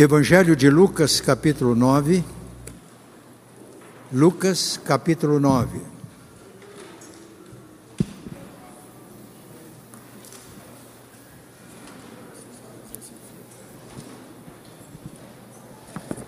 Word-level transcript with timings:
Evangelho 0.00 0.54
de 0.54 0.70
Lucas, 0.70 1.20
capítulo 1.20 1.74
9. 1.74 2.22
Lucas, 4.12 4.80
capítulo 4.84 5.40
9. 5.40 5.80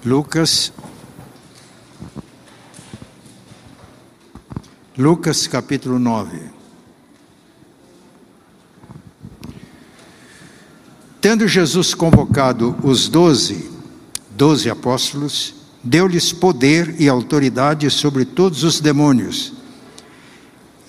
Lucas, 0.05 0.73
Lucas 4.97 5.47
capítulo 5.47 6.01
9. 6.01 6.60
Tendo 11.41 11.49
Jesus 11.49 11.95
convocado 11.95 12.77
os 12.83 13.09
doze, 13.09 13.71
doze 14.37 14.69
apóstolos, 14.69 15.55
deu-lhes 15.83 16.35
poder 16.35 16.97
e 16.99 17.09
autoridade 17.09 17.89
sobre 17.89 18.27
todos 18.27 18.63
os 18.63 18.79
demônios, 18.79 19.55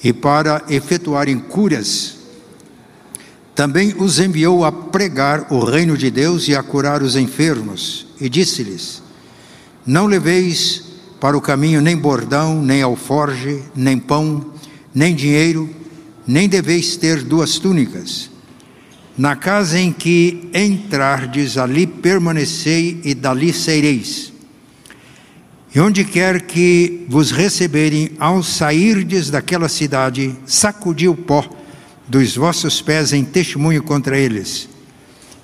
e 0.04 0.12
para 0.12 0.62
efetuarem 0.68 1.40
curas, 1.40 2.18
também 3.56 3.96
os 3.98 4.20
enviou 4.20 4.66
a 4.66 4.74
pregar 4.74 5.48
o 5.54 5.64
reino 5.64 5.96
de 5.96 6.12
Deus 6.12 6.50
e 6.50 6.54
a 6.54 6.62
curar 6.62 7.02
os 7.02 7.16
enfermos, 7.16 8.06
e 8.20 8.28
disse-lhes: 8.28 9.02
Não 9.86 10.06
leveis 10.06 10.84
para 11.18 11.38
o 11.38 11.42
caminho 11.42 11.80
nem 11.80 11.96
bordão, 11.96 12.62
nem 12.62 12.82
alforge, 12.82 13.64
nem 13.74 13.98
pão, 13.98 14.52
nem 14.94 15.16
dinheiro, 15.16 15.70
nem 16.28 16.50
deveis 16.50 16.98
ter 16.98 17.24
duas 17.24 17.58
túnicas. 17.58 18.31
Na 19.18 19.36
casa 19.36 19.80
em 19.80 19.92
que 19.92 20.50
entrardes, 20.54 21.58
ali 21.58 21.86
permanecei 21.86 23.02
e 23.04 23.14
dali 23.14 23.54
saireis. 23.54 24.32
E 25.74 25.80
onde 25.80 26.04
quer 26.04 26.42
que 26.42 27.06
vos 27.08 27.32
receberem, 27.32 28.12
ao 28.20 28.44
sairdes 28.44 29.30
daquela 29.30 29.70
cidade, 29.70 30.36
sacudi 30.46 31.08
o 31.08 31.16
pó 31.16 31.48
dos 32.08 32.36
vossos 32.36 32.82
pés 32.82 33.14
em 33.14 33.24
testemunho 33.24 33.82
contra 33.84 34.18
eles. 34.18 34.68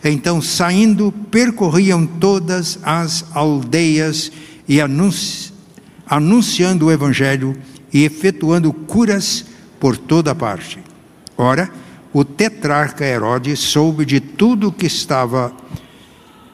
Então, 0.03 0.41
saindo, 0.41 1.13
percorriam 1.31 2.05
todas 2.05 2.79
as 2.83 3.25
aldeias 3.33 4.31
e 4.67 4.81
anunci 4.81 5.57
anunciando 6.09 6.85
o 6.85 6.91
Evangelho 6.91 7.55
e 7.93 8.05
efetuando 8.05 8.71
curas 8.71 9.45
por 9.79 9.97
toda 9.97 10.33
parte. 10.33 10.79
Ora, 11.37 11.69
o 12.13 12.23
tetrarca 12.23 13.05
Herodes 13.05 13.59
soube 13.59 14.05
de 14.05 14.19
tudo 14.19 14.69
o 14.69 14.71
que 14.71 14.85
estava, 14.85 15.53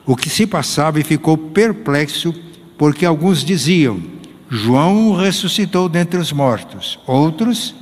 o 0.06 0.16
que 0.16 0.30
se 0.30 0.48
passava 0.48 1.00
e 1.00 1.04
ficou 1.04 1.38
perplexo, 1.38 2.34
porque 2.78 3.06
alguns 3.06 3.44
diziam: 3.44 4.02
João 4.50 5.14
ressuscitou 5.16 5.88
dentre 5.88 6.20
os 6.20 6.32
mortos, 6.32 7.00
outros, 7.06 7.76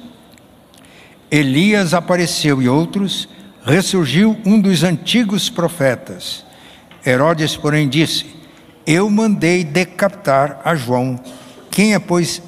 Elias 1.29 1.93
apareceu, 1.93 2.61
e 2.61 2.67
outros, 2.67 3.27
ressurgiu 3.63 4.37
um 4.45 4.59
dos 4.59 4.83
antigos 4.83 5.49
profetas. 5.49 6.45
Herodes, 7.05 7.55
porém, 7.55 7.87
disse: 7.87 8.25
Eu 8.85 9.09
mandei 9.09 9.63
decapitar 9.63 10.59
a 10.65 10.75
João. 10.75 11.19
Quem 11.69 11.93
é, 11.93 11.99
pois, 11.99 12.41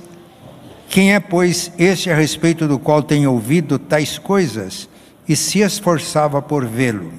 quem 0.90 1.14
é, 1.14 1.20
pois, 1.20 1.72
este 1.78 2.10
a 2.12 2.16
respeito 2.16 2.68
do 2.68 2.78
qual 2.78 3.02
tem 3.02 3.26
ouvido 3.26 3.80
tais 3.80 4.20
coisas 4.20 4.90
e 5.28 5.36
se 5.36 5.60
esforçava 5.60 6.42
por 6.42 6.66
vê-lo? 6.66 7.12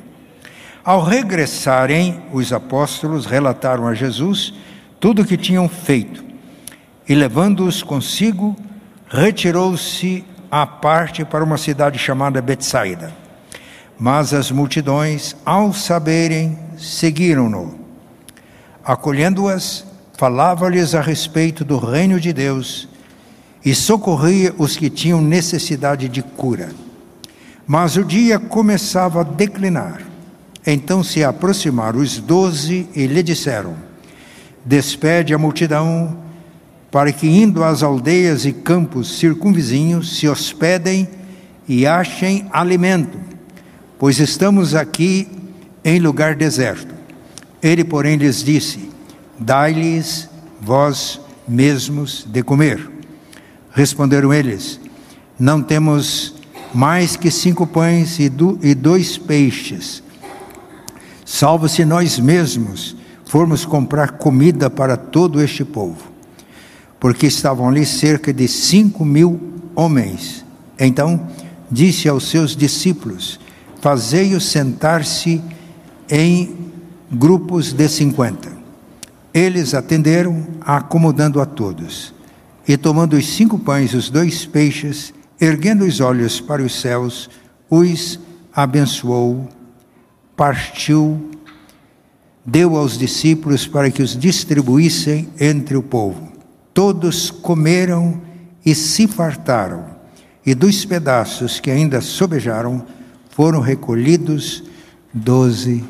Ao 0.84 1.02
regressarem, 1.02 2.22
os 2.32 2.52
apóstolos 2.52 3.24
relataram 3.24 3.86
a 3.86 3.94
Jesus 3.94 4.52
tudo 5.00 5.22
o 5.22 5.24
que 5.24 5.36
tinham 5.36 5.68
feito, 5.68 6.24
e 7.08 7.14
levando-os 7.14 7.82
consigo, 7.82 8.56
retirou-se 9.08 10.24
à 10.50 10.66
parte 10.66 11.24
para 11.24 11.44
uma 11.44 11.58
cidade 11.58 11.98
chamada 11.98 12.40
Betsaida. 12.40 13.12
Mas 13.98 14.34
as 14.34 14.50
multidões, 14.50 15.34
ao 15.44 15.72
saberem, 15.72 16.58
seguiram-no. 16.76 17.78
Acolhendo-as, 18.84 19.86
falava-lhes 20.18 20.94
a 20.94 21.00
respeito 21.00 21.64
do 21.64 21.78
reino 21.78 22.20
de 22.20 22.32
Deus 22.32 22.88
e 23.64 23.74
socorria 23.74 24.54
os 24.58 24.76
que 24.76 24.90
tinham 24.90 25.22
necessidade 25.22 26.08
de 26.08 26.22
cura. 26.22 26.70
Mas 27.66 27.96
o 27.96 28.04
dia 28.04 28.38
começava 28.38 29.20
a 29.20 29.24
declinar. 29.24 30.02
Então 30.66 31.02
se 31.02 31.22
aproximaram 31.22 32.00
os 32.00 32.18
doze 32.18 32.88
e 32.94 33.06
lhe 33.06 33.22
disseram: 33.22 33.74
Despede 34.64 35.34
a 35.34 35.38
multidão, 35.38 36.18
para 36.90 37.12
que, 37.12 37.26
indo 37.26 37.62
às 37.64 37.82
aldeias 37.82 38.44
e 38.44 38.52
campos 38.52 39.18
circunvizinhos, 39.18 40.16
se 40.16 40.28
hospedem 40.28 41.08
e 41.68 41.86
achem 41.86 42.46
alimento 42.50 43.24
pois 44.04 44.18
estamos 44.18 44.74
aqui 44.74 45.26
em 45.82 45.98
lugar 45.98 46.34
deserto. 46.34 46.94
Ele, 47.62 47.84
porém, 47.84 48.16
lhes 48.16 48.44
disse: 48.44 48.90
Dai-lhes 49.38 50.28
vós 50.60 51.18
mesmos 51.48 52.26
de 52.28 52.42
comer. 52.42 52.86
Responderam 53.72 54.30
eles: 54.30 54.78
Não 55.38 55.62
temos 55.62 56.33
mais 56.74 57.16
que 57.16 57.30
cinco 57.30 57.66
pães 57.66 58.18
e, 58.18 58.28
dois 58.28 59.16
peixes. 59.16 60.02
Salvo 61.24 61.68
se 61.68 61.84
nós 61.84 62.18
mesmos 62.18 62.96
formos 63.24 63.64
comprar 63.64 64.12
comida 64.12 64.68
para 64.68 64.96
todo 64.96 65.40
este 65.40 65.64
povo. 65.64 66.12
Porque 66.98 67.26
estavam 67.26 67.68
ali 67.68 67.86
cerca 67.86 68.32
de 68.32 68.48
cinco 68.48 69.04
mil 69.04 69.40
homens. 69.74 70.44
Então 70.78 71.28
disse 71.70 72.08
aos 72.08 72.28
seus 72.28 72.56
discípulos: 72.56 73.38
fazei-os 73.80 74.44
sentar-se 74.44 75.40
em 76.10 76.56
grupos 77.10 77.72
de 77.72 77.88
cinquenta. 77.88 78.52
Eles 79.32 79.74
atenderam, 79.74 80.46
acomodando 80.60 81.40
a 81.40 81.46
todos. 81.46 82.14
E 82.66 82.76
tomando 82.76 83.14
os 83.16 83.26
cinco 83.26 83.58
pães 83.58 83.90
e 83.90 83.96
os 83.96 84.08
dois 84.08 84.46
peixes, 84.46 85.12
erguendo 85.44 85.84
os 85.84 86.00
olhos 86.00 86.40
para 86.40 86.62
os 86.62 86.80
céus, 86.80 87.28
os 87.68 88.18
abençoou, 88.52 89.48
partiu, 90.34 91.30
deu 92.44 92.76
aos 92.76 92.96
discípulos 92.96 93.66
para 93.66 93.90
que 93.90 94.02
os 94.02 94.16
distribuíssem 94.16 95.28
entre 95.38 95.76
o 95.76 95.82
povo. 95.82 96.32
Todos 96.72 97.30
comeram 97.30 98.22
e 98.64 98.74
se 98.74 99.06
fartaram, 99.06 99.84
e 100.46 100.54
dos 100.54 100.84
pedaços 100.84 101.60
que 101.60 101.70
ainda 101.70 102.00
sobejaram, 102.00 102.84
foram 103.28 103.60
recolhidos 103.60 104.64
doze 105.12 105.84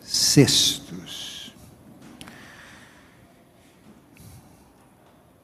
cestos. 0.00 1.52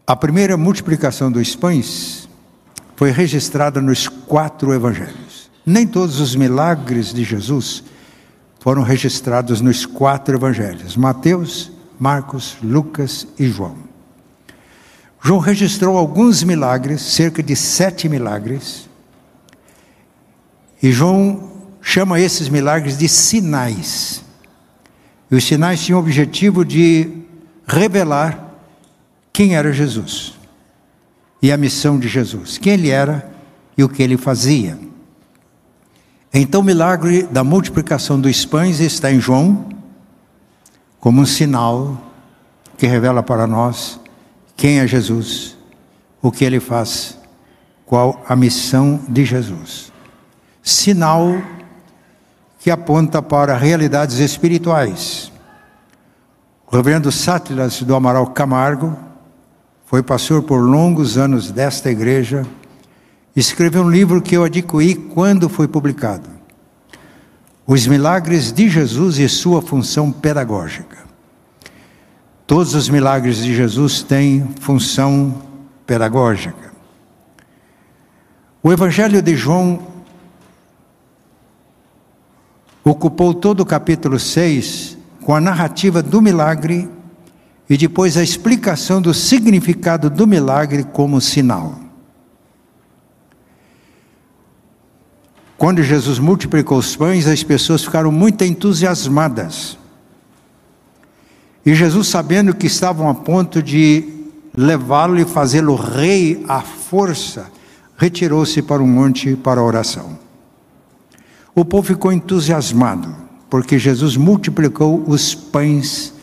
A 0.07 0.17
primeira 0.17 0.57
multiplicação 0.57 1.31
dos 1.31 1.55
pães 1.55 2.20
foi 3.01 3.11
registrada 3.13 3.81
nos 3.81 4.09
quatro 4.09 4.75
evangelhos. 4.75 5.51
Nem 5.65 5.87
todos 5.87 6.21
os 6.21 6.37
milagres 6.37 7.15
de 7.15 7.25
Jesus 7.25 7.83
foram 8.59 8.83
registrados 8.83 9.63
nos 9.63 9.87
quatro 9.87 10.37
evangelhos: 10.37 10.99
Mateus, 10.99 11.73
Marcos, 11.99 12.59
Lucas 12.63 13.27
e 13.39 13.47
João. 13.47 13.75
João 15.19 15.41
registrou 15.41 15.97
alguns 15.97 16.43
milagres, 16.43 17.01
cerca 17.01 17.43
de 17.43 17.57
sete 17.57 18.07
milagres, 18.07 18.87
e 20.83 20.93
João 20.93 21.51
chama 21.81 22.21
esses 22.21 22.51
milagres 22.51 22.99
de 22.99 23.09
sinais. 23.09 24.23
E 25.31 25.37
os 25.37 25.45
sinais 25.45 25.83
tinham 25.83 25.99
o 25.99 26.03
objetivo 26.03 26.67
de 26.67 27.11
revelar 27.67 28.59
quem 29.33 29.57
era 29.57 29.73
Jesus 29.73 30.39
e 31.43 31.51
a 31.51 31.57
missão 31.57 31.99
de 31.99 32.09
Jesus, 32.09 32.59
quem 32.59 32.75
ele 32.75 32.91
era 32.91 33.31
e 33.77 33.85
o 33.85 33.89
que 33.89 34.03
ele 34.03 34.17
fazia. 34.17 34.79
Então, 36.33 36.61
o 36.61 36.65
milagre 36.65 37.25
da 37.25 37.43
multiplicação 37.43 38.21
dos 38.21 38.45
pães 38.45 38.79
está 38.81 39.11
em 39.11 39.21
João, 39.21 39.69
como 41.01 41.21
um 41.21 41.27
sinal 41.27 42.01
que 42.77 42.87
revela 42.87 43.23
para 43.23 43.47
nós 43.47 43.99
quem 44.57 44.81
é 44.81 44.87
Jesus, 44.87 45.57
o 46.23 46.31
que 46.31 46.45
ele 46.45 46.61
faz, 46.61 47.19
qual 47.87 48.23
a 48.29 48.37
missão 48.37 49.01
de 49.09 49.25
Jesus 49.25 49.91
sinal 50.63 51.41
que 52.59 52.71
aponta 52.71 53.23
para 53.23 53.57
realidades 53.57 54.19
espirituais. 54.19 55.33
O 56.71 56.77
reverendo 56.77 57.11
Sátilas 57.11 57.83
do 57.83 57.95
Amaral 57.95 58.27
Camargo 58.29 58.97
foi 59.91 60.05
pastor 60.05 60.45
por 60.45 60.59
longos 60.59 61.19
anos 61.19 61.51
desta 61.51 61.91
igreja, 61.91 62.47
escreveu 63.35 63.83
um 63.83 63.91
livro 63.91 64.23
que 64.23 64.37
eu 64.37 64.45
adquiri 64.45 64.95
quando 64.95 65.49
foi 65.49 65.67
publicado. 65.67 66.31
Os 67.67 67.89
milagres 67.89 68.53
de 68.53 68.69
Jesus 68.69 69.19
e 69.19 69.29
sua 69.29 69.61
função 69.61 70.13
pedagógica. 70.13 70.97
Todos 72.47 72.77
os 72.77 72.89
milagres 72.89 73.39
de 73.39 73.53
Jesus 73.53 74.01
têm 74.01 74.55
função 74.61 75.43
pedagógica. 75.85 76.71
O 78.63 78.71
Evangelho 78.71 79.21
de 79.21 79.35
João 79.35 79.89
ocupou 82.85 83.35
todo 83.35 83.59
o 83.59 83.67
capítulo 83.67 84.21
6 84.21 84.97
com 85.25 85.35
a 85.35 85.41
narrativa 85.41 86.01
do 86.01 86.23
milagre 86.23 86.89
e 87.71 87.77
depois 87.77 88.17
a 88.17 88.23
explicação 88.23 89.01
do 89.01 89.15
significado 89.15 90.11
do 90.11 90.27
milagre 90.27 90.83
como 90.83 91.21
sinal. 91.21 91.79
Quando 95.57 95.81
Jesus 95.81 96.19
multiplicou 96.19 96.79
os 96.79 96.97
pães, 96.97 97.29
as 97.29 97.45
pessoas 97.45 97.85
ficaram 97.85 98.11
muito 98.11 98.43
entusiasmadas. 98.43 99.79
E 101.65 101.73
Jesus, 101.73 102.09
sabendo 102.09 102.55
que 102.55 102.67
estavam 102.67 103.09
a 103.09 103.15
ponto 103.15 103.63
de 103.63 104.25
levá-lo 104.57 105.17
e 105.21 105.25
fazê-lo 105.25 105.77
rei 105.77 106.45
à 106.49 106.63
força, 106.63 107.53
retirou-se 107.97 108.61
para 108.63 108.83
um 108.83 108.87
monte 108.87 109.37
para 109.37 109.61
a 109.61 109.65
oração. 109.65 110.19
O 111.55 111.65
povo 111.65 111.87
ficou 111.87 112.11
entusiasmado, 112.11 113.15
porque 113.49 113.79
Jesus 113.79 114.17
multiplicou 114.17 115.05
os 115.07 115.35
pães, 115.35 116.15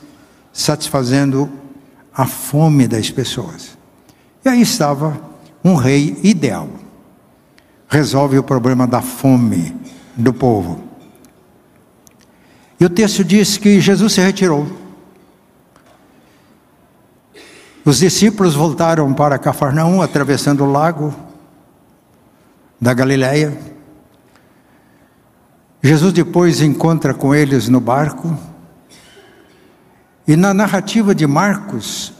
satisfazendo 0.57 1.47
a 2.11 2.25
fome 2.25 2.87
das 2.87 3.11
pessoas. 3.11 3.77
E 4.43 4.49
aí 4.49 4.59
estava 4.59 5.21
um 5.63 5.75
rei 5.75 6.19
ideal. 6.23 6.67
Resolve 7.87 8.39
o 8.39 8.43
problema 8.43 8.87
da 8.87 8.99
fome 8.99 9.75
do 10.15 10.33
povo. 10.33 10.83
E 12.79 12.85
o 12.85 12.89
texto 12.89 13.23
diz 13.23 13.55
que 13.57 13.79
Jesus 13.79 14.13
se 14.13 14.21
retirou. 14.21 14.67
Os 17.85 17.99
discípulos 17.99 18.55
voltaram 18.55 19.13
para 19.13 19.37
Cafarnaum, 19.37 20.01
atravessando 20.01 20.63
o 20.63 20.71
lago 20.71 21.13
da 22.81 22.95
Galileia. 22.95 23.57
Jesus 25.83 26.11
depois 26.11 26.61
encontra 26.61 27.13
com 27.13 27.33
eles 27.33 27.69
no 27.69 27.79
barco, 27.79 28.35
e 30.27 30.35
na 30.35 30.53
narrativa 30.53 31.15
de 31.15 31.25
Marcos, 31.25 32.11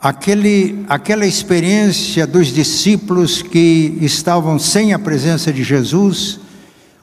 aquele, 0.00 0.84
aquela 0.88 1.26
experiência 1.26 2.24
dos 2.24 2.48
discípulos 2.48 3.42
que 3.42 3.98
estavam 4.00 4.56
sem 4.56 4.92
a 4.92 4.98
presença 4.98 5.52
de 5.52 5.64
Jesus, 5.64 6.38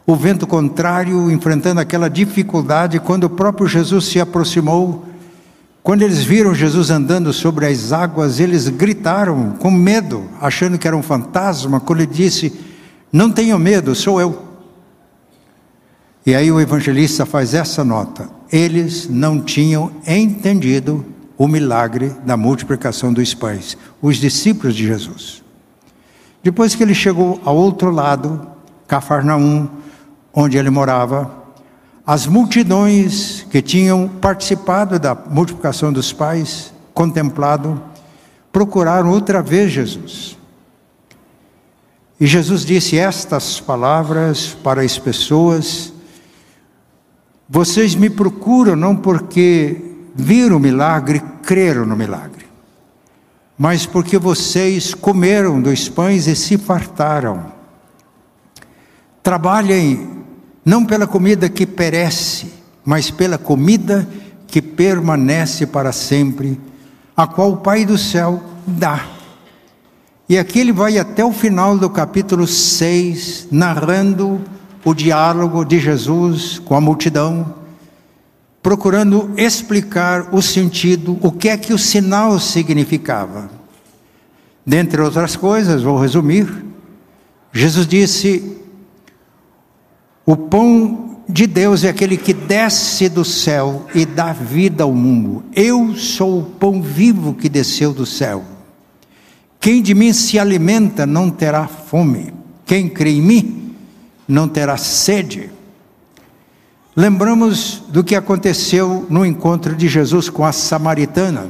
o 0.07 0.15
vento 0.15 0.47
contrário, 0.47 1.29
enfrentando 1.29 1.81
aquela 1.81 2.09
dificuldade, 2.09 3.01
quando 3.01 3.25
o 3.25 3.29
próprio 3.29 3.67
Jesus 3.67 4.05
se 4.05 4.19
aproximou, 4.21 5.05
quando 5.81 6.03
eles 6.03 6.23
viram 6.23 6.55
Jesus 6.55 6.89
andando 6.89 7.33
sobre 7.33 7.65
as 7.65 7.91
águas, 7.91 8.39
eles 8.39 8.69
gritaram 8.69 9.57
com 9.59 9.69
medo, 9.69 10.29
achando 10.39 10.77
que 10.77 10.87
era 10.87 10.95
um 10.95 11.03
fantasma, 11.03 11.81
quando 11.81 11.99
ele 11.99 12.13
disse: 12.13 12.53
Não 13.11 13.29
tenham 13.29 13.59
medo, 13.59 13.93
sou 13.93 14.21
eu. 14.21 14.41
E 16.25 16.33
aí 16.33 16.49
o 16.49 16.61
evangelista 16.61 17.25
faz 17.25 17.53
essa 17.53 17.83
nota: 17.83 18.29
eles 18.53 19.09
não 19.09 19.41
tinham 19.41 19.91
entendido 20.05 21.03
o 21.35 21.47
milagre 21.47 22.09
da 22.23 22.37
multiplicação 22.37 23.11
dos 23.11 23.33
pães, 23.33 23.75
os 23.99 24.17
discípulos 24.17 24.75
de 24.75 24.85
Jesus. 24.85 25.43
Depois 26.43 26.75
que 26.75 26.83
ele 26.83 26.93
chegou 26.93 27.41
ao 27.43 27.57
outro 27.57 27.89
lado, 27.89 28.47
Cafarnaum, 28.87 29.67
onde 30.31 30.55
ele 30.55 30.69
morava, 30.69 31.33
as 32.05 32.27
multidões 32.27 33.43
que 33.49 33.59
tinham 33.59 34.07
participado 34.07 34.99
da 34.99 35.15
multiplicação 35.15 35.91
dos 35.91 36.13
pães, 36.13 36.71
contemplado, 36.93 37.81
procuraram 38.51 39.09
outra 39.09 39.41
vez 39.41 39.71
Jesus. 39.71 40.37
E 42.19 42.27
Jesus 42.27 42.63
disse 42.63 42.99
estas 42.99 43.59
palavras 43.59 44.55
para 44.63 44.83
as 44.83 44.99
pessoas 44.99 45.91
vocês 47.53 47.93
me 47.93 48.09
procuram 48.09 48.75
não 48.75 48.95
porque 48.95 49.77
viram 50.15 50.57
o 50.57 50.59
milagre, 50.59 51.21
creram 51.43 51.85
no 51.85 51.95
milagre, 51.95 52.47
mas 53.55 53.85
porque 53.85 54.17
vocês 54.17 54.95
comeram 54.95 55.61
dos 55.61 55.87
pães 55.87 56.25
e 56.25 56.35
se 56.35 56.57
fartaram. 56.57 57.53
Trabalhem 59.21 60.23
não 60.65 60.83
pela 60.83 61.05
comida 61.05 61.47
que 61.47 61.67
perece, 61.67 62.51
mas 62.83 63.11
pela 63.11 63.37
comida 63.37 64.09
que 64.47 64.59
permanece 64.59 65.67
para 65.67 65.91
sempre, 65.91 66.59
a 67.15 67.27
qual 67.27 67.51
o 67.51 67.57
Pai 67.57 67.85
do 67.85 67.99
céu 67.99 68.41
dá. 68.65 69.05
E 70.27 70.39
aqui 70.39 70.57
ele 70.57 70.73
vai 70.73 70.97
até 70.97 71.23
o 71.23 71.31
final 71.31 71.77
do 71.77 71.87
capítulo 71.87 72.47
6, 72.47 73.49
narrando 73.51 74.41
o 74.83 74.93
diálogo 74.93 75.63
de 75.63 75.79
Jesus 75.79 76.59
com 76.59 76.75
a 76.75 76.81
multidão, 76.81 77.55
procurando 78.61 79.31
explicar 79.37 80.33
o 80.33 80.41
sentido, 80.41 81.17
o 81.21 81.31
que 81.31 81.49
é 81.49 81.57
que 81.57 81.73
o 81.73 81.77
sinal 81.77 82.39
significava. 82.39 83.49
Dentre 84.65 85.01
outras 85.01 85.35
coisas, 85.35 85.81
vou 85.83 85.99
resumir, 85.99 86.65
Jesus 87.51 87.85
disse: 87.85 88.57
O 90.25 90.35
pão 90.35 91.19
de 91.27 91.47
Deus 91.47 91.83
é 91.83 91.89
aquele 91.89 92.17
que 92.17 92.33
desce 92.33 93.07
do 93.07 93.23
céu 93.23 93.85
e 93.93 94.05
dá 94.05 94.33
vida 94.33 94.83
ao 94.83 94.93
mundo. 94.93 95.43
Eu 95.53 95.95
sou 95.95 96.39
o 96.39 96.43
pão 96.43 96.81
vivo 96.81 97.33
que 97.33 97.47
desceu 97.47 97.93
do 97.93 98.05
céu. 98.05 98.43
Quem 99.59 99.81
de 99.81 99.93
mim 99.93 100.11
se 100.11 100.37
alimenta 100.37 101.05
não 101.05 101.29
terá 101.29 101.67
fome. 101.67 102.33
Quem 102.65 102.89
crê 102.89 103.11
em 103.11 103.21
mim 103.21 103.62
não 104.27 104.47
terá 104.47 104.77
sede. 104.77 105.49
Lembramos 106.95 107.83
do 107.89 108.03
que 108.03 108.15
aconteceu 108.15 109.05
no 109.09 109.25
encontro 109.25 109.75
de 109.75 109.87
Jesus 109.87 110.29
com 110.29 110.45
a 110.45 110.51
samaritana. 110.51 111.47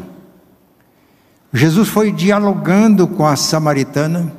Jesus 1.51 1.89
foi 1.89 2.11
dialogando 2.11 3.07
com 3.07 3.25
a 3.25 3.35
samaritana. 3.35 4.33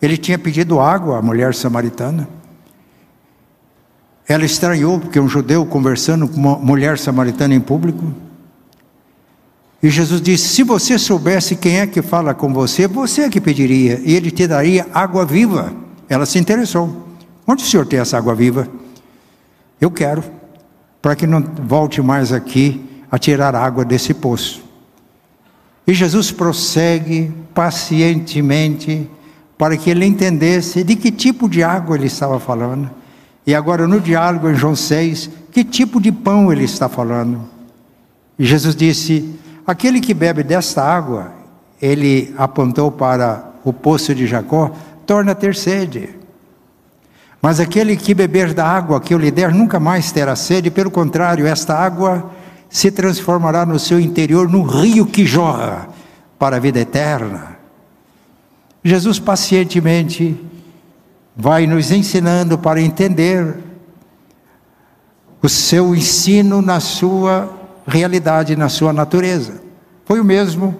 Ele 0.00 0.16
tinha 0.16 0.38
pedido 0.38 0.80
água 0.80 1.18
à 1.18 1.22
mulher 1.22 1.54
samaritana. 1.54 2.28
Ela 4.26 4.44
estranhou, 4.44 4.98
porque 4.98 5.20
um 5.20 5.28
judeu 5.28 5.66
conversando 5.66 6.26
com 6.26 6.40
uma 6.40 6.56
mulher 6.56 6.98
samaritana 6.98 7.54
em 7.54 7.60
público. 7.60 8.12
E 9.82 9.90
Jesus 9.90 10.22
disse: 10.22 10.48
Se 10.48 10.62
você 10.62 10.98
soubesse 10.98 11.54
quem 11.54 11.80
é 11.80 11.86
que 11.86 12.00
fala 12.00 12.32
com 12.32 12.52
você, 12.52 12.88
você 12.88 13.22
é 13.22 13.28
que 13.28 13.40
pediria, 13.40 14.00
e 14.02 14.14
ele 14.14 14.30
te 14.30 14.46
daria 14.46 14.86
água 14.94 15.26
viva. 15.26 15.74
Ela 16.08 16.24
se 16.24 16.38
interessou. 16.38 17.03
Onde 17.46 17.62
o 17.62 17.66
senhor 17.66 17.86
tem 17.86 17.98
essa 17.98 18.16
água 18.16 18.34
viva? 18.34 18.68
Eu 19.80 19.90
quero, 19.90 20.24
para 21.02 21.14
que 21.14 21.26
não 21.26 21.42
volte 21.42 22.00
mais 22.00 22.32
aqui 22.32 22.84
a 23.10 23.18
tirar 23.18 23.54
água 23.54 23.84
desse 23.84 24.14
poço. 24.14 24.62
E 25.86 25.92
Jesus 25.92 26.30
prossegue 26.32 27.30
pacientemente 27.52 29.08
para 29.58 29.76
que 29.76 29.90
ele 29.90 30.04
entendesse 30.04 30.82
de 30.82 30.96
que 30.96 31.12
tipo 31.12 31.48
de 31.48 31.62
água 31.62 31.96
ele 31.96 32.06
estava 32.06 32.40
falando. 32.40 32.90
E 33.46 33.54
agora 33.54 33.86
no 33.86 34.00
diálogo 34.00 34.48
em 34.48 34.54
João 34.54 34.74
6, 34.74 35.28
que 35.52 35.62
tipo 35.62 36.00
de 36.00 36.10
pão 36.10 36.50
ele 36.50 36.64
está 36.64 36.88
falando. 36.88 37.42
E 38.38 38.44
Jesus 38.44 38.74
disse: 38.74 39.38
Aquele 39.66 40.00
que 40.00 40.14
bebe 40.14 40.42
desta 40.42 40.82
água, 40.82 41.32
ele 41.80 42.34
apontou 42.38 42.90
para 42.90 43.52
o 43.62 43.72
poço 43.72 44.14
de 44.14 44.26
Jacó, 44.26 44.72
torna 45.06 45.32
a 45.32 45.34
ter 45.34 45.54
sede. 45.54 46.23
Mas 47.44 47.60
aquele 47.60 47.94
que 47.94 48.14
beber 48.14 48.54
da 48.54 48.66
água 48.66 48.98
que 48.98 49.12
eu 49.12 49.18
lhe 49.18 49.30
der 49.30 49.52
nunca 49.52 49.78
mais 49.78 50.10
terá 50.10 50.34
sede, 50.34 50.70
pelo 50.70 50.90
contrário, 50.90 51.46
esta 51.46 51.74
água 51.74 52.30
se 52.70 52.90
transformará 52.90 53.66
no 53.66 53.78
seu 53.78 54.00
interior 54.00 54.48
num 54.48 54.62
rio 54.62 55.04
que 55.04 55.26
jorra 55.26 55.90
para 56.38 56.56
a 56.56 56.58
vida 56.58 56.80
eterna. 56.80 57.58
Jesus 58.82 59.18
pacientemente 59.18 60.42
vai 61.36 61.66
nos 61.66 61.90
ensinando 61.90 62.56
para 62.56 62.80
entender 62.80 63.58
o 65.42 65.48
seu 65.50 65.94
ensino 65.94 66.62
na 66.62 66.80
sua 66.80 67.52
realidade, 67.86 68.56
na 68.56 68.70
sua 68.70 68.90
natureza. 68.90 69.60
Foi 70.06 70.18
o 70.18 70.24
mesmo 70.24 70.74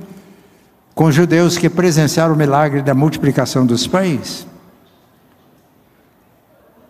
com 0.95 1.05
os 1.05 1.15
judeus 1.15 1.59
que 1.59 1.69
presenciaram 1.69 2.33
o 2.33 2.39
milagre 2.39 2.81
da 2.81 2.95
multiplicação 2.95 3.67
dos 3.67 3.87
pães. 3.87 4.47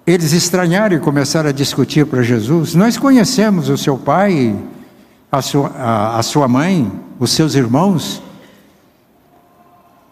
Eles 0.07 0.33
estranharam 0.33 0.97
e 0.97 1.01
começaram 1.01 1.49
a 1.49 1.53
discutir 1.53 2.05
para 2.05 2.23
Jesus: 2.23 2.75
Nós 2.75 2.99
conhecemos 2.99 3.69
o 3.69 3.79
seu 3.79 3.97
pai, 3.97 4.55
a 5.33 5.41
sua, 5.41 5.69
a, 5.69 6.19
a 6.19 6.23
sua 6.23 6.47
mãe, 6.47 6.91
os 7.19 7.31
seus 7.31 7.55
irmãos. 7.55 8.23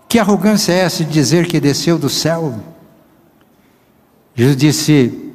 Que 0.09 0.19
arrogância 0.19 0.73
é 0.73 0.79
essa 0.79 1.05
de 1.05 1.11
dizer 1.11 1.47
que 1.47 1.61
desceu 1.61 1.99
do 1.99 2.09
céu? 2.09 2.59
Jesus 4.35 4.57
disse: 4.57 5.33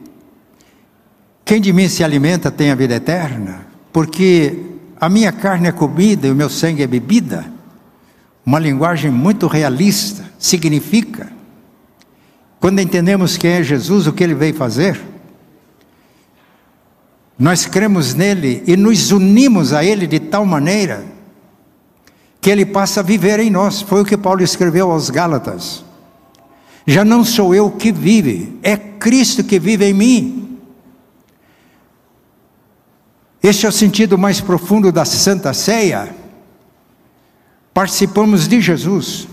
Quem 1.45 1.61
de 1.61 1.71
mim 1.71 1.87
se 1.87 2.03
alimenta 2.03 2.49
tem 2.49 2.71
a 2.71 2.75
vida 2.75 2.95
eterna, 2.95 3.67
porque 3.93 4.65
a 4.99 5.07
minha 5.07 5.31
carne 5.31 5.67
é 5.67 5.71
comida 5.71 6.27
e 6.27 6.31
o 6.31 6.35
meu 6.35 6.49
sangue 6.49 6.81
é 6.81 6.87
bebida, 6.87 7.45
uma 8.43 8.57
linguagem 8.57 9.11
muito 9.11 9.45
realista, 9.45 10.25
significa, 10.39 11.31
quando 12.59 12.79
entendemos 12.79 13.37
quem 13.37 13.51
é 13.51 13.63
Jesus, 13.63 14.07
o 14.07 14.13
que 14.13 14.23
ele 14.23 14.33
veio 14.33 14.53
fazer, 14.53 14.99
nós 17.37 17.65
cremos 17.65 18.13
nele 18.13 18.63
e 18.65 18.75
nos 18.75 19.11
unimos 19.11 19.73
a 19.73 19.83
ele 19.83 20.07
de 20.07 20.19
tal 20.19 20.45
maneira 20.45 21.05
que 22.41 22.49
ele 22.49 22.65
passa 22.65 23.01
a 23.01 23.03
viver 23.03 23.39
em 23.39 23.49
nós. 23.49 23.81
Foi 23.81 24.01
o 24.01 24.05
que 24.05 24.17
Paulo 24.17 24.41
escreveu 24.41 24.91
aos 24.91 25.09
Gálatas. 25.09 25.83
Já 26.85 27.05
não 27.05 27.23
sou 27.23 27.53
eu 27.53 27.69
que 27.69 27.91
vive, 27.91 28.57
é 28.63 28.75
Cristo 28.75 29.43
que 29.43 29.59
vive 29.59 29.85
em 29.85 29.93
mim. 29.93 30.59
Este 33.43 33.65
é 33.65 33.69
o 33.69 33.71
sentido 33.71 34.17
mais 34.17 34.41
profundo 34.41 34.91
da 34.91 35.05
Santa 35.05 35.53
Ceia. 35.53 36.15
Participamos 37.73 38.47
de 38.47 38.59
Jesus. 38.59 39.27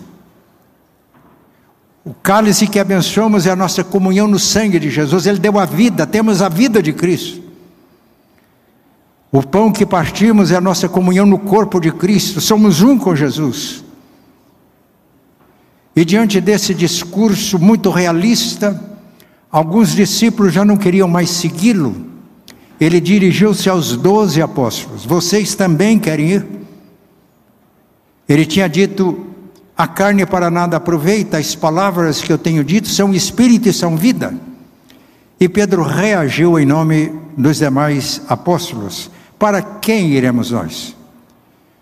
O 2.05 2.13
cálice 2.13 2.67
que 2.67 2.79
abençoamos 2.79 3.47
é 3.47 3.51
a 3.51 3.57
nossa 3.57 3.83
comunhão 3.83 4.29
no 4.29 4.39
sangue 4.39 4.79
de 4.79 4.91
Jesus. 4.91 5.27
Ele 5.27 5.39
deu 5.39 5.59
a 5.59 5.65
vida, 5.65 6.07
temos 6.07 6.43
a 6.43 6.51
vida 6.51 6.83
de 6.83 6.93
Cristo. 6.93 7.43
O 9.33 9.43
pão 9.43 9.73
que 9.73 9.87
partimos 9.87 10.53
é 10.53 10.57
a 10.57 10.61
nossa 10.61 10.89
comunhão 10.89 11.25
no 11.25 11.39
corpo 11.39 11.81
de 11.81 11.91
Cristo. 11.91 12.41
Somos 12.41 12.83
um 12.83 12.99
com 12.99 13.17
Jesus. 13.17 13.83
E 15.97 16.05
diante 16.05 16.41
desse 16.41 16.75
discurso 16.75 17.59
muito 17.59 17.91
realista, 17.91 18.81
alguns 19.51 19.95
discípulos 19.95 20.53
já 20.53 20.65
não 20.65 20.77
queriam 20.77 21.09
mais 21.09 21.31
segui-lo. 21.31 22.13
Ele 22.79 23.01
dirigiu-se 23.01 23.69
aos 23.71 23.97
doze 23.97 24.43
apóstolos: 24.43 25.07
Vocês 25.07 25.55
também 25.55 25.99
querem 25.99 26.33
ir? 26.33 26.47
Ele 28.29 28.45
tinha 28.45 28.69
dito: 28.69 29.34
A 29.77 29.89
carne 29.89 30.25
para 30.25 30.51
nada 30.51 30.77
aproveita, 30.77 31.39
as 31.39 31.55
palavras 31.55 32.23
que 32.23 32.33
eu 32.33 32.39
tenho 32.39 32.63
dito 32.63 32.89
são 32.89 33.13
espírito 33.13 33.69
e 33.69 33.73
são 33.73 33.97
vida. 33.97 34.33
E 35.41 35.49
Pedro 35.49 35.83
reagiu 35.83 36.59
em 36.59 36.65
nome 36.65 37.13
dos 37.37 37.59
demais 37.59 38.23
apóstolos: 38.29 39.11
Para 39.39 39.61
quem 39.61 40.11
iremos 40.11 40.53
nós? 40.53 40.97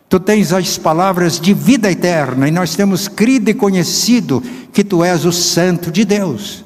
Tu 0.08 0.18
tens 0.20 0.52
as 0.52 0.76
palavras 0.78 1.38
de 1.38 1.54
vida 1.54 1.90
eterna, 1.90 2.48
e 2.48 2.50
nós 2.50 2.74
temos 2.74 3.08
crido 3.08 3.50
e 3.50 3.54
conhecido 3.54 4.42
que 4.72 4.82
tu 4.82 5.04
és 5.04 5.24
o 5.24 5.32
Santo 5.32 5.90
de 5.90 6.04
Deus. 6.04 6.64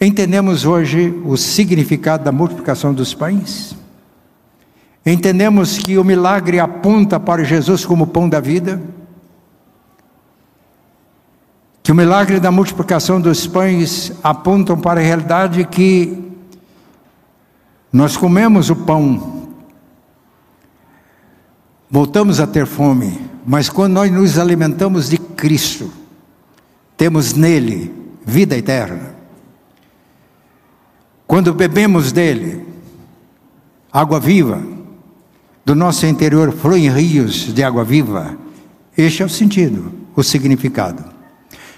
Entendemos 0.00 0.64
hoje 0.64 1.14
o 1.24 1.36
significado 1.36 2.24
da 2.24 2.32
multiplicação 2.32 2.94
dos 2.94 3.12
pães? 3.12 3.74
Entendemos 5.04 5.78
que 5.78 5.96
o 5.96 6.04
milagre 6.04 6.58
aponta 6.58 7.18
para 7.18 7.44
Jesus 7.44 7.84
como 7.84 8.06
pão 8.06 8.28
da 8.28 8.40
vida? 8.40 8.80
Que 11.82 11.92
o 11.92 11.94
milagre 11.94 12.38
da 12.38 12.50
multiplicação 12.50 13.20
dos 13.20 13.46
pães 13.46 14.12
apontam 14.22 14.78
para 14.78 15.00
a 15.00 15.04
realidade 15.04 15.64
que 15.64 16.30
nós 17.92 18.16
comemos 18.16 18.70
o 18.70 18.76
pão 18.76 19.40
voltamos 21.90 22.38
a 22.38 22.46
ter 22.46 22.66
fome, 22.66 23.18
mas 23.44 23.68
quando 23.68 23.94
nós 23.94 24.12
nos 24.12 24.38
alimentamos 24.38 25.08
de 25.10 25.18
Cristo, 25.18 25.90
temos 26.96 27.34
nele 27.34 27.92
vida 28.24 28.56
eterna. 28.56 29.16
Quando 31.26 31.52
bebemos 31.52 32.12
dele, 32.12 32.64
água 33.92 34.20
viva, 34.20 34.62
do 35.70 35.76
nosso 35.76 36.04
interior 36.04 36.50
fluem 36.50 36.90
rios 36.90 37.54
de 37.54 37.62
água 37.62 37.84
viva. 37.84 38.36
Este 38.98 39.22
é 39.22 39.24
o 39.24 39.28
sentido, 39.28 39.92
o 40.16 40.22
significado. 40.24 41.04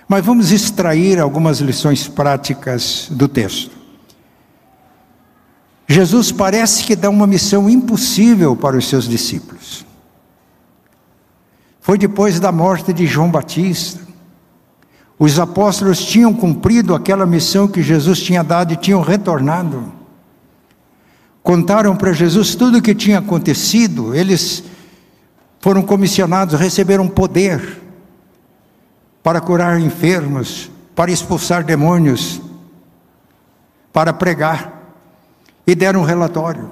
Mas 0.09 0.25
vamos 0.25 0.51
extrair 0.51 1.21
algumas 1.21 1.59
lições 1.59 2.09
práticas 2.09 3.09
do 3.11 3.29
texto. 3.29 3.71
Jesus 5.87 6.33
parece 6.33 6.85
que 6.85 6.97
dá 6.97 7.11
uma 7.11 7.27
missão 7.27 7.69
impossível 7.69 8.57
para 8.57 8.79
os 8.79 8.89
seus 8.89 9.07
discípulos. 9.07 9.85
Foi 11.79 11.99
depois 11.99 12.41
da 12.41 12.51
morte 12.51 12.95
de 12.95 13.07
João 13.07 13.31
Batista. 13.31 14.01
Os 15.19 15.39
apóstolos 15.39 16.03
tinham 16.03 16.33
cumprido 16.33 16.95
aquela 16.95 17.27
missão 17.27 17.69
que 17.69 17.83
Jesus 17.83 18.23
tinha 18.23 18.43
dado 18.43 18.73
e 18.73 18.77
tinham 18.77 19.03
retornado. 19.03 19.93
Contaram 21.43 21.97
para 21.97 22.13
Jesus 22.13 22.55
tudo 22.55 22.79
o 22.79 22.83
que 22.83 22.95
tinha 22.95 23.19
acontecido. 23.19 24.15
Eles 24.15 24.63
foram 25.61 25.83
comissionados, 25.83 26.59
receberam 26.59 27.09
poder 27.09 27.81
para 29.23 29.41
curar 29.41 29.81
enfermos, 29.81 30.71
para 30.95 31.11
expulsar 31.11 31.65
demônios, 31.65 32.41
para 33.93 34.13
pregar. 34.13 34.81
E 35.67 35.75
deram 35.75 36.01
um 36.01 36.05
relatório. 36.05 36.71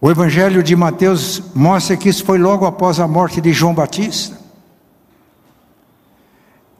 O 0.00 0.10
Evangelho 0.10 0.62
de 0.62 0.76
Mateus 0.76 1.42
mostra 1.54 1.96
que 1.96 2.10
isso 2.10 2.24
foi 2.24 2.38
logo 2.38 2.66
após 2.66 3.00
a 3.00 3.08
morte 3.08 3.40
de 3.40 3.52
João 3.52 3.74
Batista. 3.74 4.45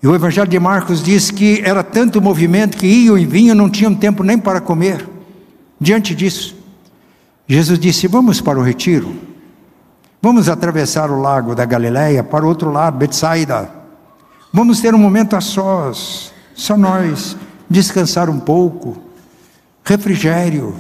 E 0.02 0.06
o 0.06 0.14
Evangelho 0.14 0.48
de 0.48 0.58
Marcos 0.58 1.02
diz 1.02 1.30
que 1.30 1.62
era 1.64 1.82
tanto 1.82 2.20
movimento 2.20 2.76
que 2.76 2.86
iam 2.86 3.16
e 3.16 3.24
vinham, 3.24 3.54
não 3.54 3.70
tinham 3.70 3.94
tempo 3.94 4.22
nem 4.22 4.38
para 4.38 4.60
comer. 4.60 5.08
Diante 5.80 6.14
disso, 6.14 6.54
Jesus 7.48 7.78
disse: 7.78 8.06
Vamos 8.06 8.40
para 8.40 8.58
o 8.58 8.62
retiro. 8.62 9.14
Vamos 10.20 10.48
atravessar 10.48 11.10
o 11.10 11.20
lago 11.20 11.54
da 11.54 11.64
Galileia 11.64 12.24
para 12.24 12.44
o 12.44 12.48
outro 12.48 12.70
lado, 12.70 12.98
Betsaida. 12.98 13.70
Vamos 14.52 14.80
ter 14.80 14.94
um 14.94 14.98
momento 14.98 15.36
a 15.36 15.40
sós, 15.40 16.32
só 16.54 16.76
nós, 16.76 17.36
descansar 17.68 18.28
um 18.28 18.40
pouco, 18.40 18.96
refrigério. 19.84 20.74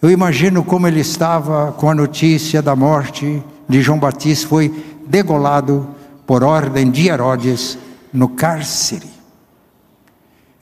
Eu 0.00 0.10
imagino 0.10 0.62
como 0.62 0.86
ele 0.86 1.00
estava 1.00 1.72
com 1.72 1.90
a 1.90 1.94
notícia 1.94 2.62
da 2.62 2.76
morte 2.76 3.42
de 3.68 3.82
João 3.82 3.98
Batista, 3.98 4.48
foi 4.48 4.72
degolado 5.06 5.88
por 6.26 6.42
ordem 6.44 6.90
de 6.90 7.08
Herodes 7.08 7.78
no 8.14 8.28
cárcere. 8.28 9.08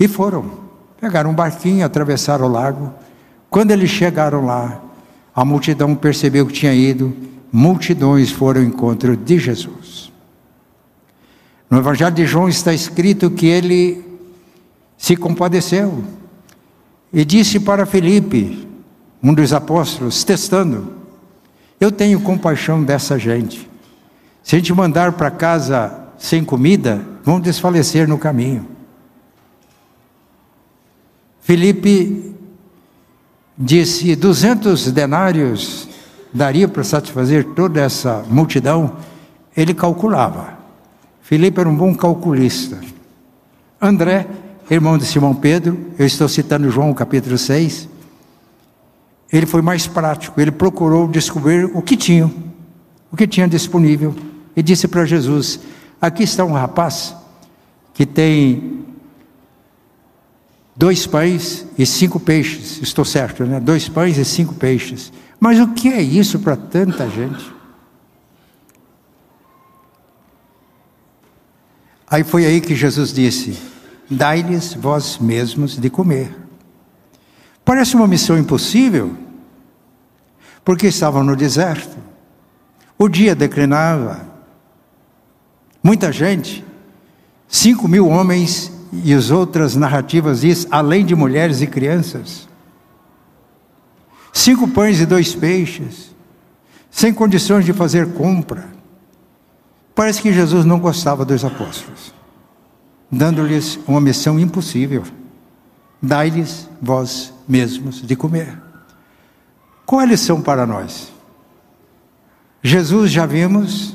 E 0.00 0.08
foram, 0.08 0.50
pegaram 0.98 1.30
um 1.30 1.34
barquinho, 1.34 1.84
atravessaram 1.84 2.46
o 2.46 2.50
lago. 2.50 2.92
Quando 3.50 3.70
eles 3.70 3.90
chegaram 3.90 4.46
lá, 4.46 4.82
a 5.34 5.44
multidão 5.44 5.94
percebeu 5.94 6.46
que 6.46 6.54
tinha 6.54 6.72
ido, 6.72 7.14
multidões 7.52 8.30
foram 8.32 8.62
ao 8.62 8.66
encontro 8.66 9.14
de 9.14 9.38
Jesus. 9.38 10.10
No 11.68 11.78
Evangelho 11.78 12.14
de 12.14 12.24
João 12.24 12.48
está 12.48 12.72
escrito 12.72 13.30
que 13.30 13.46
ele 13.46 14.02
se 14.96 15.14
compadeceu 15.14 16.02
e 17.12 17.24
disse 17.24 17.60
para 17.60 17.84
Felipe: 17.84 18.66
um 19.22 19.34
dos 19.34 19.52
apóstolos, 19.52 20.24
testando. 20.24 20.94
Eu 21.78 21.92
tenho 21.92 22.20
compaixão 22.20 22.82
dessa 22.82 23.18
gente. 23.18 23.68
Se 24.42 24.56
a 24.56 24.58
gente 24.58 24.72
mandar 24.72 25.12
para 25.12 25.30
casa 25.30 26.08
sem 26.16 26.44
comida, 26.44 27.11
vão 27.24 27.40
desfalecer 27.40 28.08
no 28.08 28.18
caminho. 28.18 28.66
Felipe 31.40 32.34
disse: 33.56 34.14
200 34.16 34.90
denários 34.92 35.88
daria 36.32 36.68
para 36.68 36.84
satisfazer 36.84 37.44
toda 37.54 37.80
essa 37.80 38.24
multidão. 38.28 38.96
Ele 39.56 39.74
calculava. 39.74 40.58
Felipe 41.20 41.60
era 41.60 41.68
um 41.68 41.76
bom 41.76 41.94
calculista. 41.94 42.80
André, 43.80 44.26
irmão 44.70 44.96
de 44.96 45.04
Simão 45.04 45.34
Pedro, 45.34 45.78
eu 45.98 46.06
estou 46.06 46.28
citando 46.28 46.70
João 46.70 46.94
capítulo 46.94 47.36
6, 47.36 47.88
ele 49.32 49.46
foi 49.46 49.62
mais 49.62 49.86
prático, 49.86 50.40
ele 50.40 50.50
procurou 50.50 51.08
descobrir 51.08 51.64
o 51.74 51.82
que 51.82 51.96
tinham, 51.96 52.32
o 53.10 53.16
que 53.16 53.26
tinha 53.26 53.48
disponível, 53.48 54.14
e 54.54 54.62
disse 54.62 54.86
para 54.86 55.04
Jesus: 55.04 55.58
Aqui 56.02 56.24
está 56.24 56.44
um 56.44 56.50
rapaz 56.50 57.14
que 57.94 58.04
tem 58.04 58.84
dois 60.74 61.06
pães 61.06 61.64
e 61.78 61.86
cinco 61.86 62.18
peixes, 62.18 62.82
estou 62.82 63.04
certo, 63.04 63.44
né? 63.44 63.60
Dois 63.60 63.88
pães 63.88 64.18
e 64.18 64.24
cinco 64.24 64.52
peixes. 64.52 65.12
Mas 65.38 65.60
o 65.60 65.68
que 65.68 65.92
é 65.92 66.02
isso 66.02 66.40
para 66.40 66.56
tanta 66.56 67.08
gente? 67.08 67.54
Aí 72.10 72.24
foi 72.24 72.46
aí 72.46 72.60
que 72.60 72.74
Jesus 72.74 73.12
disse: 73.12 73.56
Dai-lhes 74.10 74.74
vós 74.74 75.18
mesmos 75.18 75.78
de 75.78 75.88
comer. 75.88 76.36
Parece 77.64 77.94
uma 77.94 78.08
missão 78.08 78.36
impossível, 78.36 79.16
porque 80.64 80.88
estavam 80.88 81.22
no 81.22 81.36
deserto. 81.36 81.96
O 82.98 83.08
dia 83.08 83.36
declinava. 83.36 84.31
Muita 85.82 86.12
gente, 86.12 86.64
cinco 87.48 87.88
mil 87.88 88.08
homens 88.08 88.72
e 88.92 89.12
as 89.12 89.30
outras 89.30 89.74
narrativas 89.74 90.42
diz, 90.42 90.66
além 90.70 91.04
de 91.04 91.14
mulheres 91.14 91.60
e 91.60 91.66
crianças. 91.66 92.48
cinco 94.32 94.68
pães 94.68 95.00
e 95.00 95.06
dois 95.06 95.34
peixes, 95.34 96.14
sem 96.90 97.12
condições 97.12 97.64
de 97.64 97.72
fazer 97.72 98.12
compra. 98.12 98.70
Parece 99.94 100.22
que 100.22 100.32
Jesus 100.32 100.64
não 100.64 100.78
gostava 100.78 101.24
dos 101.24 101.44
apóstolos, 101.44 102.14
dando-lhes 103.10 103.78
uma 103.86 104.00
missão 104.00 104.38
impossível: 104.38 105.02
dai-lhes 106.00 106.68
vós 106.80 107.32
mesmos 107.48 108.00
de 108.00 108.14
comer. 108.16 108.60
Qual 109.84 110.00
a 110.00 110.06
lição 110.06 110.40
para 110.40 110.66
nós? 110.66 111.12
Jesus 112.62 113.10
já 113.10 113.26
vimos 113.26 113.94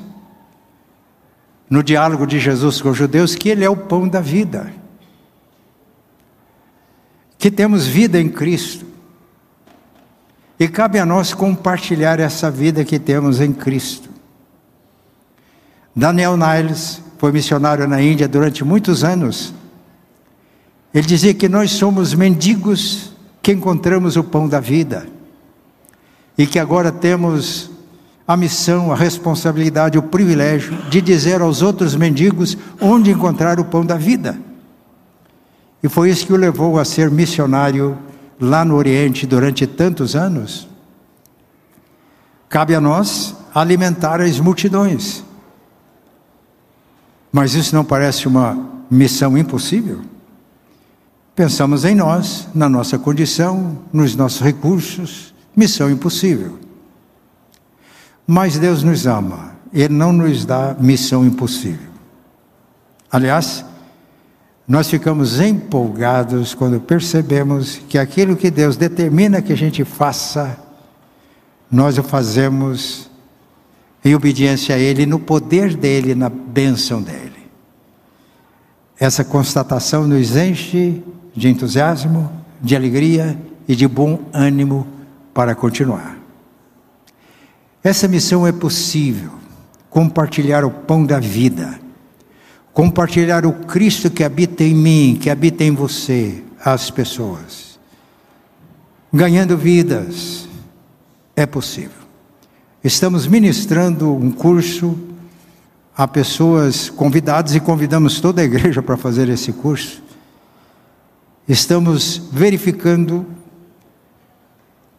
no 1.70 1.84
diálogo 1.84 2.26
de 2.26 2.40
Jesus 2.40 2.82
com 2.82 2.90
os 2.90 2.98
judeus 2.98 3.36
que 3.36 3.50
ele 3.50 3.64
é 3.66 3.70
o 3.70 3.76
pão 3.76 4.08
da 4.08 4.22
vida. 4.22 4.72
Que 7.38 7.52
temos 7.52 7.86
vida 7.86 8.20
em 8.20 8.30
Cristo. 8.30 8.86
E 10.60 10.68
cabe 10.68 10.98
a 10.98 11.06
nós 11.06 11.34
compartilhar 11.34 12.20
essa 12.20 12.50
vida 12.50 12.84
que 12.84 12.98
temos 12.98 13.40
em 13.40 13.54
Cristo. 13.54 14.10
Daniel 15.96 16.38
Niles 16.38 17.02
foi 17.18 17.32
missionário 17.32 17.88
na 17.88 18.02
Índia 18.02 18.28
durante 18.28 18.64
muitos 18.64 19.04
anos. 19.04 19.54
Ele 20.94 21.06
dizia 21.06 21.34
que 21.34 21.50
nós 21.50 21.72
somos 21.72 22.14
mendigos 22.14 23.12
que 23.42 23.52
encontramos 23.52 24.16
o 24.16 24.24
pão 24.24 24.48
da 24.48 24.60
vida. 24.60 25.08
E 26.38 26.48
que 26.48 26.60
agora 26.60 26.92
temos 26.92 27.70
a 28.28 28.36
missão, 28.36 28.92
a 28.92 28.96
responsabilidade, 28.96 29.98
o 29.98 30.04
privilégio 30.04 30.76
de 30.90 31.00
dizer 31.00 31.40
aos 31.42 31.62
outros 31.62 31.96
mendigos 31.96 32.58
onde 32.82 33.10
encontrar 33.10 33.58
o 33.60 33.66
pão 33.66 33.86
da 33.86 33.96
vida. 33.96 34.38
E 35.82 35.88
foi 35.88 36.10
isso 36.10 36.26
que 36.26 36.34
o 36.34 36.38
levou 36.38 36.78
a 36.78 36.84
ser 36.84 37.10
missionário 37.10 37.98
lá 38.40 38.66
no 38.66 38.76
Oriente 38.76 39.26
durante 39.26 39.66
tantos 39.66 40.16
anos. 40.16 40.68
Cabe 42.50 42.76
a 42.76 42.82
nós 42.82 43.34
alimentar 43.54 44.20
as 44.20 44.40
multidões. 44.40 45.24
Mas 47.32 47.54
isso 47.54 47.74
não 47.76 47.86
parece 47.86 48.28
uma 48.28 48.58
missão 48.90 49.38
impossível? 49.38 50.02
Pensamos 51.36 51.86
em 51.86 51.94
nós, 51.96 52.48
na 52.54 52.68
nossa 52.68 52.98
condição, 52.98 53.78
nos 53.94 54.16
nossos 54.16 54.42
recursos, 54.42 55.34
missão 55.56 55.90
impossível. 55.90 56.67
Mas 58.28 58.60
Deus 58.60 58.84
nos 58.84 59.08
ama, 59.08 59.56
Ele 59.74 59.94
não 59.94 60.12
nos 60.12 60.44
dá 60.44 60.76
missão 60.78 61.26
impossível. 61.26 61.88
Aliás, 63.10 63.64
nós 64.68 64.90
ficamos 64.90 65.40
empolgados 65.40 66.54
quando 66.54 66.82
percebemos 66.82 67.78
que 67.88 67.98
aquilo 67.98 68.36
que 68.36 68.52
Deus 68.52 68.76
determina 68.76 69.42
que 69.42 69.54
a 69.54 69.58
gente 69.58 69.86
faça, 69.86 70.58
nós 71.72 71.98
o 71.98 72.04
fazemos 72.04 73.10
em 74.04 74.14
obediência 74.14 74.76
a 74.76 74.78
Ele, 74.78 75.06
no 75.06 75.20
poder 75.20 75.76
dEle, 75.76 76.14
na 76.14 76.28
bênção 76.28 77.02
dEle. 77.02 77.48
Essa 79.00 79.24
constatação 79.24 80.06
nos 80.06 80.36
enche 80.36 81.02
de 81.34 81.48
entusiasmo, 81.48 82.30
de 82.62 82.76
alegria 82.76 83.38
e 83.68 83.76
de 83.76 83.88
bom 83.88 84.20
ânimo 84.34 84.86
para 85.34 85.56
continuar. 85.56 86.18
Essa 87.88 88.08
missão 88.08 88.46
é 88.46 88.52
possível 88.52 89.32
compartilhar 89.90 90.66
o 90.66 90.72
pão 90.72 91.06
da 91.06 91.20
vida 91.20 91.80
compartilhar 92.78 93.44
o 93.44 93.54
Cristo 93.54 94.08
que 94.08 94.24
habita 94.24 94.64
em 94.64 94.76
mim, 94.76 95.18
que 95.20 95.32
habita 95.32 95.64
em 95.64 95.72
você, 95.72 96.44
às 96.64 96.92
pessoas. 96.92 97.80
Ganhando 99.12 99.58
vidas, 99.58 100.48
é 101.36 101.44
possível. 101.48 102.06
Estamos 102.84 103.26
ministrando 103.26 104.14
um 104.14 104.30
curso 104.30 104.96
a 105.98 106.08
pessoas 106.08 106.88
convidadas 106.88 107.56
e 107.56 107.60
convidamos 107.60 108.22
toda 108.22 108.44
a 108.44 108.46
igreja 108.46 108.84
para 108.84 108.96
fazer 108.96 109.28
esse 109.28 109.52
curso. 109.52 110.04
Estamos 111.48 112.30
verificando 112.32 113.26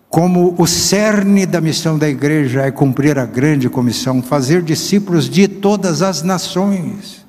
como 0.09 0.55
o 0.59 0.67
cerne 0.67 1.45
da 1.45 1.61
missão 1.61 1.99
da 1.99 2.09
igreja 2.09 2.63
é 2.63 2.71
cumprir 2.71 3.19
a 3.19 3.27
grande 3.27 3.69
comissão, 3.69 4.23
fazer 4.23 4.63
discípulos 4.63 5.29
de 5.29 5.47
todas 5.47 6.01
as 6.01 6.23
nações. 6.23 7.27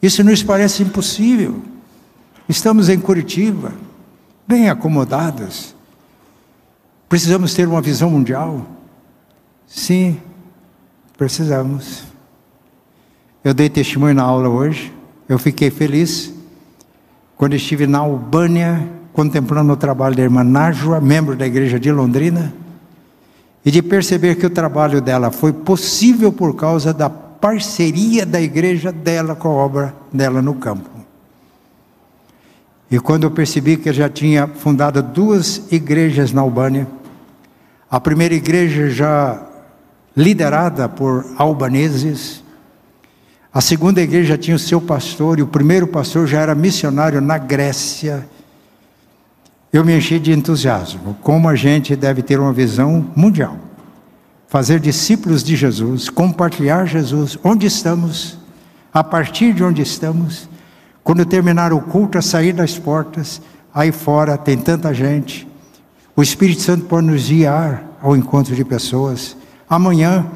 Isso 0.00 0.24
nos 0.24 0.42
parece 0.42 0.82
impossível. 0.82 1.62
Estamos 2.48 2.88
em 2.88 2.98
Curitiba, 2.98 3.72
bem 4.48 4.70
acomodados. 4.70 5.74
Precisamos 7.08 7.52
ter 7.52 7.68
uma 7.68 7.82
visão 7.82 8.10
mundial? 8.10 8.66
Sim, 9.66 10.18
precisamos. 11.16 12.04
Eu 13.44 13.52
dei 13.52 13.68
testemunho 13.68 14.14
na 14.14 14.22
aula 14.22 14.48
hoje, 14.48 14.92
eu 15.28 15.38
fiquei 15.38 15.70
feliz 15.70 16.32
quando 17.36 17.54
estive 17.54 17.86
na 17.86 17.98
Albânia, 17.98 18.88
contemplando 19.12 19.72
o 19.72 19.76
trabalho 19.76 20.16
da 20.16 20.22
irmã 20.22 20.42
Nájua, 20.42 21.00
membro 21.00 21.36
da 21.36 21.46
igreja 21.46 21.78
de 21.78 21.90
Londrina, 21.92 22.52
e 23.64 23.70
de 23.70 23.82
perceber 23.82 24.36
que 24.36 24.46
o 24.46 24.50
trabalho 24.50 25.00
dela 25.00 25.30
foi 25.30 25.52
possível 25.52 26.32
por 26.32 26.56
causa 26.56 26.92
da 26.92 27.08
parceria 27.08 28.24
da 28.24 28.40
igreja 28.40 28.90
dela 28.90 29.34
com 29.34 29.48
a 29.48 29.52
obra 29.52 29.94
dela 30.12 30.40
no 30.40 30.54
campo. 30.54 30.88
E 32.90 32.98
quando 32.98 33.24
eu 33.24 33.30
percebi 33.30 33.76
que 33.76 33.88
eu 33.88 33.92
já 33.92 34.08
tinha 34.08 34.46
fundado 34.46 35.02
duas 35.02 35.72
igrejas 35.72 36.32
na 36.32 36.42
Albânia, 36.42 36.86
a 37.90 37.98
primeira 37.98 38.34
igreja 38.34 38.90
já 38.90 39.42
liderada 40.16 40.88
por 40.88 41.24
albaneses, 41.36 42.42
a 43.52 43.60
segunda 43.60 44.00
igreja 44.00 44.38
tinha 44.38 44.56
o 44.56 44.58
seu 44.58 44.80
pastor 44.80 45.38
e 45.38 45.42
o 45.42 45.46
primeiro 45.46 45.86
pastor 45.86 46.26
já 46.26 46.40
era 46.40 46.54
missionário 46.54 47.20
na 47.20 47.38
Grécia. 47.38 48.26
Eu 49.72 49.84
me 49.84 49.96
enchi 49.96 50.18
de 50.18 50.32
entusiasmo, 50.32 51.16
como 51.22 51.48
a 51.48 51.54
gente 51.54 51.96
deve 51.96 52.22
ter 52.22 52.38
uma 52.38 52.52
visão 52.52 53.06
mundial 53.16 53.56
fazer 54.52 54.78
discípulos 54.78 55.42
de 55.42 55.56
Jesus, 55.56 56.10
compartilhar 56.10 56.84
Jesus 56.84 57.38
onde 57.42 57.66
estamos, 57.66 58.36
a 58.92 59.02
partir 59.02 59.54
de 59.54 59.64
onde 59.64 59.80
estamos. 59.80 60.46
Quando 61.02 61.24
terminar 61.24 61.72
o 61.72 61.80
culto, 61.80 62.18
a 62.18 62.22
sair 62.22 62.52
das 62.52 62.78
portas, 62.78 63.40
aí 63.72 63.90
fora 63.90 64.36
tem 64.36 64.58
tanta 64.58 64.92
gente. 64.92 65.48
O 66.14 66.22
Espírito 66.22 66.60
Santo 66.60 66.84
pode 66.84 67.06
nos 67.06 67.30
guiar 67.30 67.82
ao 68.02 68.14
encontro 68.14 68.54
de 68.54 68.62
pessoas. 68.62 69.34
Amanhã, 69.66 70.26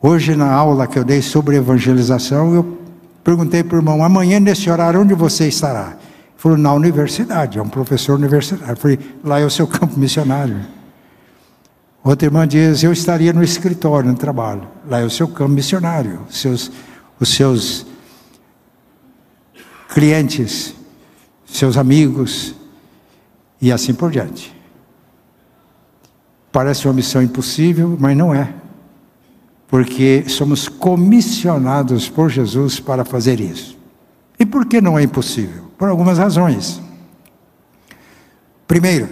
hoje 0.00 0.34
na 0.34 0.50
aula 0.50 0.86
que 0.86 0.98
eu 0.98 1.04
dei 1.04 1.20
sobre 1.20 1.56
evangelização, 1.56 2.54
eu 2.54 2.78
perguntei 3.22 3.62
para 3.62 3.76
o 3.76 3.80
irmão: 3.80 4.02
amanhã 4.02 4.40
nesse 4.40 4.70
horário, 4.70 5.02
onde 5.02 5.12
você 5.12 5.46
estará? 5.46 5.98
Falou: 6.42 6.58
na 6.58 6.74
universidade, 6.74 7.56
é 7.56 7.62
um 7.62 7.68
professor 7.68 8.18
universitário. 8.18 8.76
Falei: 8.76 8.98
lá 9.22 9.38
é 9.38 9.44
o 9.44 9.50
seu 9.50 9.64
campo 9.64 9.96
missionário. 9.96 10.60
Outra 12.02 12.26
irmã 12.26 12.48
diz: 12.48 12.82
Eu 12.82 12.92
estaria 12.92 13.32
no 13.32 13.44
escritório, 13.44 14.10
no 14.10 14.16
trabalho. 14.16 14.66
Lá 14.88 14.98
é 14.98 15.04
o 15.04 15.10
seu 15.10 15.28
campo 15.28 15.52
missionário, 15.52 16.18
os 16.28 16.40
seus, 16.40 16.72
os 17.20 17.28
seus 17.28 17.86
clientes, 19.94 20.74
seus 21.46 21.76
amigos, 21.76 22.56
e 23.60 23.70
assim 23.70 23.94
por 23.94 24.10
diante. 24.10 24.52
Parece 26.50 26.88
uma 26.88 26.94
missão 26.94 27.22
impossível, 27.22 27.96
mas 28.00 28.16
não 28.16 28.34
é. 28.34 28.52
Porque 29.68 30.24
somos 30.26 30.68
comissionados 30.68 32.08
por 32.08 32.28
Jesus 32.28 32.80
para 32.80 33.04
fazer 33.04 33.38
isso. 33.38 33.78
E 34.40 34.44
por 34.44 34.66
que 34.66 34.80
não 34.80 34.98
é 34.98 35.04
impossível? 35.04 35.70
Por 35.82 35.88
algumas 35.88 36.16
razões. 36.16 36.80
Primeiro, 38.68 39.08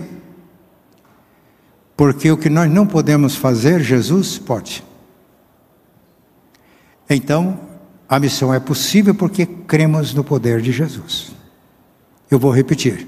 porque 1.96 2.30
o 2.30 2.36
que 2.36 2.48
nós 2.48 2.70
não 2.70 2.86
podemos 2.86 3.34
fazer, 3.34 3.80
Jesus 3.80 4.38
pode. 4.38 4.84
Então, 7.10 7.58
a 8.08 8.20
missão 8.20 8.54
é 8.54 8.60
possível 8.60 9.12
porque 9.16 9.46
cremos 9.46 10.14
no 10.14 10.22
poder 10.22 10.60
de 10.60 10.70
Jesus. 10.70 11.32
Eu 12.30 12.38
vou 12.38 12.52
repetir. 12.52 13.04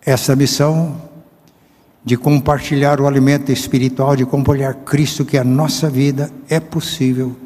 Essa 0.00 0.36
missão 0.36 1.10
de 2.04 2.16
compartilhar 2.16 3.00
o 3.00 3.08
alimento 3.08 3.50
espiritual, 3.50 4.14
de 4.14 4.24
compartilhar 4.24 4.74
Cristo, 4.74 5.24
que 5.24 5.36
é 5.36 5.40
a 5.40 5.44
nossa 5.44 5.90
vida, 5.90 6.30
é 6.48 6.60
possível 6.60 7.36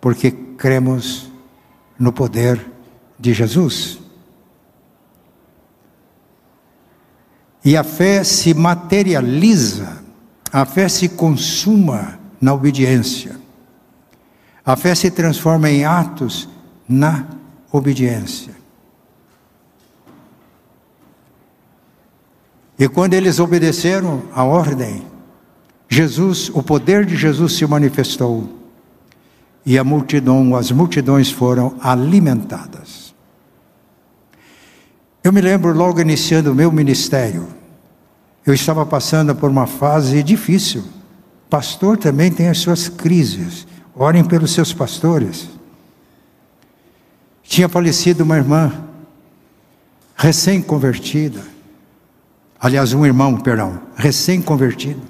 porque 0.00 0.32
cremos 0.32 1.30
no 1.96 2.12
poder 2.12 2.72
de 3.22 3.32
Jesus. 3.32 4.00
E 7.64 7.76
a 7.76 7.84
fé 7.84 8.24
se 8.24 8.52
materializa, 8.52 10.02
a 10.52 10.64
fé 10.64 10.88
se 10.88 11.08
consuma 11.08 12.18
na 12.40 12.52
obediência. 12.52 13.40
A 14.66 14.74
fé 14.74 14.92
se 14.96 15.08
transforma 15.08 15.70
em 15.70 15.84
atos 15.84 16.48
na 16.88 17.26
obediência. 17.70 18.54
E 22.76 22.88
quando 22.88 23.14
eles 23.14 23.38
obedeceram 23.38 24.24
a 24.34 24.42
ordem, 24.42 25.06
Jesus, 25.88 26.50
o 26.52 26.62
poder 26.62 27.06
de 27.06 27.16
Jesus 27.16 27.52
se 27.52 27.64
manifestou 27.64 28.58
e 29.64 29.78
a 29.78 29.84
multidão, 29.84 30.56
as 30.56 30.72
multidões 30.72 31.30
foram 31.30 31.76
alimentadas. 31.80 33.01
Eu 35.24 35.32
me 35.32 35.40
lembro 35.40 35.72
logo 35.72 36.00
iniciando 36.00 36.50
o 36.50 36.54
meu 36.54 36.72
ministério, 36.72 37.46
eu 38.44 38.52
estava 38.52 38.84
passando 38.84 39.34
por 39.34 39.48
uma 39.48 39.66
fase 39.66 40.22
difícil. 40.22 40.84
Pastor 41.48 41.96
também 41.96 42.30
tem 42.30 42.48
as 42.48 42.58
suas 42.58 42.88
crises. 42.88 43.66
Orem 43.94 44.24
pelos 44.24 44.52
seus 44.52 44.72
pastores. 44.72 45.48
Tinha 47.42 47.68
falecido 47.68 48.24
uma 48.24 48.36
irmã, 48.36 48.72
recém-convertida. 50.16 51.40
Aliás, 52.58 52.92
um 52.92 53.04
irmão, 53.04 53.36
perdão, 53.38 53.80
recém-convertido. 53.94 55.02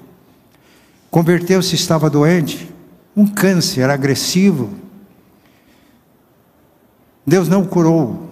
Converteu-se, 1.09 1.75
estava 1.75 2.09
doente, 2.09 2.71
um 3.15 3.25
câncer 3.25 3.89
agressivo. 3.89 4.69
Deus 7.25 7.47
não 7.47 7.63
curou 7.63 8.29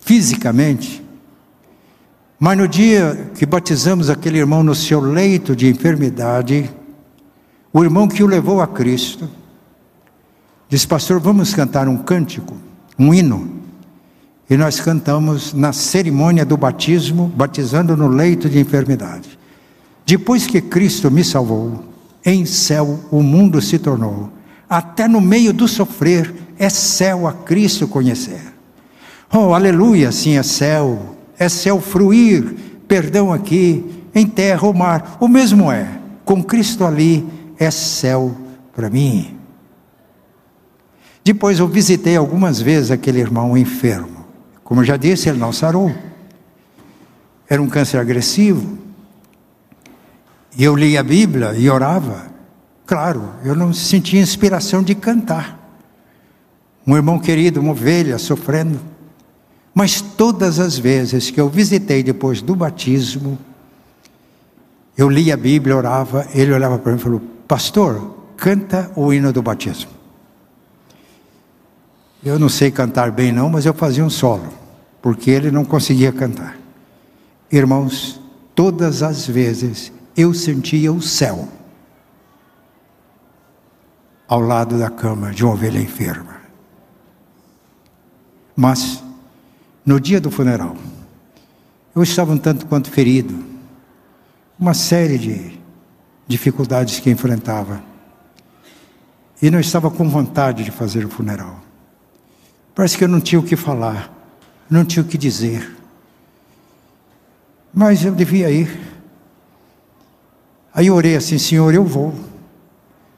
fisicamente, 0.00 1.02
mas 2.38 2.56
no 2.56 2.68
dia 2.68 3.30
que 3.34 3.44
batizamos 3.44 4.08
aquele 4.08 4.38
irmão 4.38 4.62
no 4.62 4.74
seu 4.74 5.00
leito 5.00 5.56
de 5.56 5.68
enfermidade, 5.68 6.70
o 7.72 7.82
irmão 7.82 8.06
que 8.06 8.22
o 8.22 8.26
levou 8.26 8.60
a 8.60 8.66
Cristo, 8.66 9.28
disse: 10.68 10.86
Pastor, 10.86 11.18
vamos 11.18 11.52
cantar 11.52 11.88
um 11.88 11.96
cântico, 11.96 12.56
um 12.98 13.12
hino. 13.12 13.58
E 14.48 14.56
nós 14.56 14.80
cantamos 14.80 15.52
na 15.52 15.72
cerimônia 15.72 16.44
do 16.44 16.56
batismo, 16.56 17.30
batizando 17.36 17.96
no 17.96 18.08
leito 18.08 18.48
de 18.48 18.58
enfermidade. 18.58 19.38
Depois 20.06 20.46
que 20.46 20.60
Cristo 20.60 21.10
me 21.10 21.22
salvou, 21.22 21.84
em 22.24 22.46
céu 22.46 23.00
o 23.10 23.22
mundo 23.22 23.60
se 23.60 23.78
tornou. 23.78 24.30
Até 24.70 25.06
no 25.06 25.20
meio 25.20 25.52
do 25.52 25.66
sofrer, 25.68 26.34
é 26.58 26.68
céu 26.70 27.26
a 27.26 27.32
Cristo 27.32 27.86
conhecer. 27.86 28.40
Oh, 29.32 29.52
aleluia, 29.52 30.10
sim, 30.10 30.38
é 30.38 30.42
céu. 30.42 31.17
É 31.38 31.48
céu 31.48 31.80
fruir, 31.80 32.54
perdão 32.86 33.32
aqui, 33.32 33.84
em 34.14 34.26
terra 34.26 34.66
ou 34.66 34.74
mar. 34.74 35.16
O 35.20 35.28
mesmo 35.28 35.70
é. 35.70 35.88
Com 36.24 36.42
Cristo 36.42 36.84
ali, 36.84 37.26
é 37.58 37.70
céu 37.70 38.34
para 38.74 38.90
mim. 38.90 39.36
Depois 41.24 41.58
eu 41.58 41.68
visitei 41.68 42.16
algumas 42.16 42.60
vezes 42.60 42.90
aquele 42.90 43.20
irmão 43.20 43.56
enfermo. 43.56 44.24
Como 44.64 44.84
já 44.84 44.96
disse, 44.96 45.28
ele 45.28 45.38
não 45.38 45.52
sarou. 45.52 45.94
Era 47.48 47.62
um 47.62 47.68
câncer 47.68 47.98
agressivo. 47.98 48.78
E 50.56 50.64
eu 50.64 50.74
lia 50.74 51.00
a 51.00 51.02
Bíblia 51.02 51.54
e 51.54 51.68
orava. 51.68 52.26
Claro, 52.86 53.34
eu 53.44 53.54
não 53.54 53.72
sentia 53.72 54.20
inspiração 54.20 54.82
de 54.82 54.94
cantar. 54.94 55.58
Um 56.86 56.96
irmão 56.96 57.18
querido, 57.18 57.60
uma 57.60 57.72
ovelha 57.72 58.18
sofrendo. 58.18 58.80
Mas 59.78 60.00
todas 60.00 60.58
as 60.58 60.76
vezes 60.76 61.30
que 61.30 61.40
eu 61.40 61.48
visitei 61.48 62.02
depois 62.02 62.42
do 62.42 62.56
batismo, 62.56 63.38
eu 64.96 65.08
lia 65.08 65.34
a 65.34 65.36
Bíblia, 65.36 65.76
orava, 65.76 66.26
ele 66.34 66.52
olhava 66.52 66.80
para 66.80 66.90
mim 66.90 66.98
e 66.98 67.00
falou: 67.00 67.22
Pastor, 67.46 68.26
canta 68.36 68.90
o 68.96 69.12
hino 69.12 69.32
do 69.32 69.40
batismo. 69.40 69.92
Eu 72.24 72.40
não 72.40 72.48
sei 72.48 72.72
cantar 72.72 73.12
bem, 73.12 73.30
não, 73.30 73.48
mas 73.48 73.66
eu 73.66 73.72
fazia 73.72 74.04
um 74.04 74.10
solo, 74.10 74.52
porque 75.00 75.30
ele 75.30 75.52
não 75.52 75.64
conseguia 75.64 76.10
cantar. 76.10 76.58
Irmãos, 77.48 78.20
todas 78.56 79.00
as 79.00 79.28
vezes 79.28 79.92
eu 80.16 80.34
sentia 80.34 80.92
o 80.92 81.00
céu 81.00 81.46
ao 84.26 84.40
lado 84.40 84.76
da 84.76 84.90
cama 84.90 85.30
de 85.30 85.44
uma 85.44 85.52
ovelha 85.52 85.78
enferma. 85.78 86.34
Mas, 88.56 89.04
no 89.88 89.98
dia 89.98 90.20
do 90.20 90.30
funeral, 90.30 90.76
eu 91.96 92.02
estava 92.02 92.30
um 92.30 92.36
tanto 92.36 92.66
quanto 92.66 92.90
ferido, 92.90 93.42
uma 94.60 94.74
série 94.74 95.16
de 95.16 95.58
dificuldades 96.26 97.00
que 97.00 97.08
enfrentava, 97.08 97.82
e 99.40 99.50
não 99.50 99.58
estava 99.58 99.90
com 99.90 100.06
vontade 100.06 100.62
de 100.62 100.70
fazer 100.70 101.06
o 101.06 101.08
funeral. 101.08 101.62
Parece 102.74 102.98
que 102.98 103.04
eu 103.04 103.08
não 103.08 103.18
tinha 103.18 103.40
o 103.40 103.42
que 103.42 103.56
falar, 103.56 104.12
não 104.68 104.84
tinha 104.84 105.02
o 105.02 105.06
que 105.06 105.16
dizer. 105.16 105.74
Mas 107.72 108.04
eu 108.04 108.14
devia 108.14 108.50
ir. 108.50 108.78
Aí 110.74 110.88
eu 110.88 110.96
orei 110.96 111.16
assim, 111.16 111.38
Senhor, 111.38 111.72
eu 111.72 111.82
vou. 111.82 112.08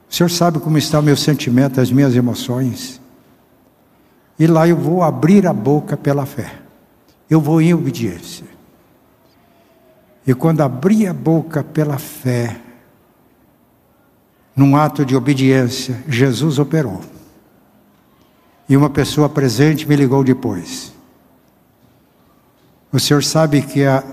O 0.09 0.15
Senhor 0.15 0.29
sabe 0.29 0.57
como 0.59 0.77
está 0.77 0.99
o 0.99 1.03
meu 1.03 1.17
sentimento, 1.17 1.81
as 1.81 1.91
minhas 1.91 2.15
emoções. 2.15 3.01
E 4.39 4.47
lá 4.47 4.69
eu 4.69 4.77
vou 4.77 5.03
abrir 5.03 5.45
a 5.45 5.51
boca 5.51 5.97
pela 5.97 6.25
fé. 6.25 6.60
Eu 7.31 7.39
vou 7.39 7.61
em 7.61 7.73
obediência. 7.73 8.45
E 10.27 10.33
quando 10.33 10.59
abri 10.59 11.07
a 11.07 11.13
boca 11.13 11.63
pela 11.63 11.97
fé, 11.97 12.59
num 14.53 14.75
ato 14.75 15.05
de 15.05 15.15
obediência, 15.15 16.03
Jesus 16.09 16.59
operou. 16.59 16.99
E 18.67 18.75
uma 18.75 18.89
pessoa 18.89 19.29
presente 19.29 19.87
me 19.87 19.95
ligou 19.95 20.25
depois. 20.25 20.91
O 22.91 22.99
senhor 22.99 23.23
sabe 23.23 23.61
que 23.61 23.85
a 23.85 24.03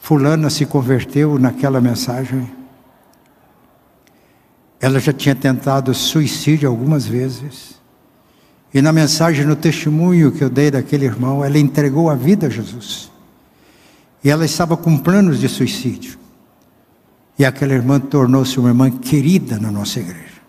fulana 0.00 0.50
se 0.50 0.66
converteu 0.66 1.38
naquela 1.38 1.80
mensagem? 1.80 2.52
Ela 4.80 4.98
já 4.98 5.12
tinha 5.12 5.36
tentado 5.36 5.94
suicídio 5.94 6.68
algumas 6.68 7.06
vezes. 7.06 7.80
E 8.74 8.82
na 8.82 8.92
mensagem, 8.92 9.46
no 9.46 9.54
testemunho 9.54 10.32
que 10.32 10.42
eu 10.42 10.50
dei 10.50 10.68
daquele 10.68 11.04
irmão, 11.04 11.44
ela 11.44 11.56
entregou 11.56 12.10
a 12.10 12.16
vida 12.16 12.48
a 12.48 12.50
Jesus. 12.50 13.08
E 14.22 14.28
ela 14.28 14.44
estava 14.44 14.76
com 14.76 14.98
planos 14.98 15.38
de 15.38 15.48
suicídio. 15.48 16.18
E 17.38 17.44
aquela 17.44 17.72
irmã 17.72 18.00
tornou-se 18.00 18.58
uma 18.58 18.70
irmã 18.70 18.90
querida 18.90 19.60
na 19.60 19.70
nossa 19.70 20.00
igreja. 20.00 20.42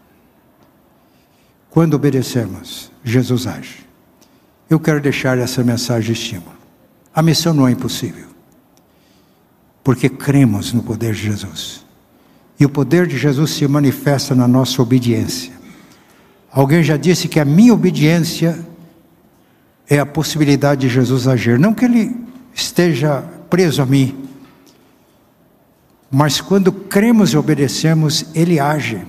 Quando 1.70 1.94
obedecemos, 1.94 2.92
Jesus 3.04 3.46
age. 3.46 3.86
Eu 4.68 4.80
quero 4.80 5.00
deixar 5.00 5.38
essa 5.38 5.64
mensagem 5.64 6.14
de 6.14 6.20
estímulo. 6.20 6.56
A 7.14 7.22
missão 7.22 7.54
não 7.54 7.68
é 7.68 7.72
impossível, 7.72 8.28
porque 9.84 10.10
cremos 10.10 10.74
no 10.74 10.82
poder 10.82 11.14
de 11.14 11.22
Jesus. 11.22 11.86
E 12.60 12.66
o 12.66 12.70
poder 12.70 13.06
de 13.06 13.18
Jesus 13.18 13.52
se 13.52 13.68
manifesta 13.68 14.34
na 14.34 14.48
nossa 14.48 14.82
obediência. 14.82 15.55
Alguém 16.56 16.82
já 16.82 16.96
disse 16.96 17.28
que 17.28 17.38
a 17.38 17.44
minha 17.44 17.74
obediência 17.74 18.58
é 19.90 20.00
a 20.00 20.06
possibilidade 20.06 20.88
de 20.88 20.90
Jesus 20.90 21.28
agir. 21.28 21.60
Não 21.60 21.74
que 21.74 21.84
ele 21.84 22.16
esteja 22.54 23.22
preso 23.50 23.82
a 23.82 23.86
mim, 23.86 24.26
mas 26.10 26.40
quando 26.40 26.72
cremos 26.72 27.32
e 27.34 27.38
obedecemos, 27.38 28.28
ele 28.34 28.58
age. 28.58 29.06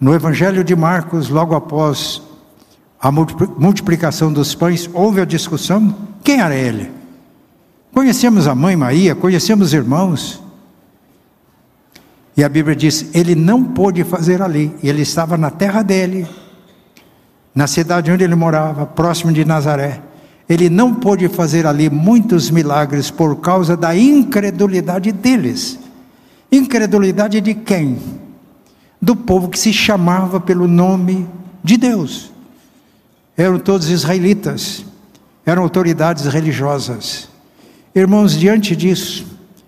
No 0.00 0.14
Evangelho 0.14 0.64
de 0.64 0.74
Marcos, 0.74 1.28
logo 1.28 1.54
após 1.54 2.22
a 2.98 3.12
multiplicação 3.12 4.32
dos 4.32 4.54
pães, 4.54 4.88
houve 4.90 5.20
a 5.20 5.26
discussão: 5.26 5.94
quem 6.22 6.40
era 6.40 6.56
ele? 6.56 6.90
Conhecemos 7.92 8.48
a 8.48 8.54
mãe 8.54 8.74
Maria, 8.74 9.14
conhecemos 9.14 9.66
os 9.66 9.74
irmãos. 9.74 10.42
E 12.36 12.42
a 12.42 12.48
Bíblia 12.48 12.74
diz: 12.74 13.14
ele 13.14 13.34
não 13.34 13.62
pôde 13.62 14.02
fazer 14.04 14.42
ali, 14.42 14.74
ele 14.82 15.02
estava 15.02 15.36
na 15.36 15.50
terra 15.50 15.82
dele, 15.82 16.26
na 17.54 17.66
cidade 17.66 18.10
onde 18.10 18.24
ele 18.24 18.34
morava, 18.34 18.86
próximo 18.86 19.32
de 19.32 19.44
Nazaré. 19.44 20.00
Ele 20.48 20.68
não 20.68 20.94
pôde 20.94 21.28
fazer 21.28 21.66
ali 21.66 21.88
muitos 21.88 22.50
milagres 22.50 23.10
por 23.10 23.36
causa 23.36 23.76
da 23.76 23.96
incredulidade 23.96 25.10
deles. 25.10 25.78
Incredulidade 26.52 27.40
de 27.40 27.54
quem? 27.54 27.98
do 29.04 29.14
povo 29.14 29.50
que 29.50 29.58
se 29.58 29.70
chamava 29.70 30.40
pelo 30.40 30.66
nome 30.66 31.28
de 31.62 31.76
Deus. 31.76 32.32
Eram 33.36 33.58
todos 33.58 33.90
israelitas, 33.90 34.82
eram 35.44 35.62
autoridades 35.62 36.24
religiosas. 36.24 37.28
Irmãos, 37.94 38.32
diante 38.32 38.74
disso, 38.74 39.26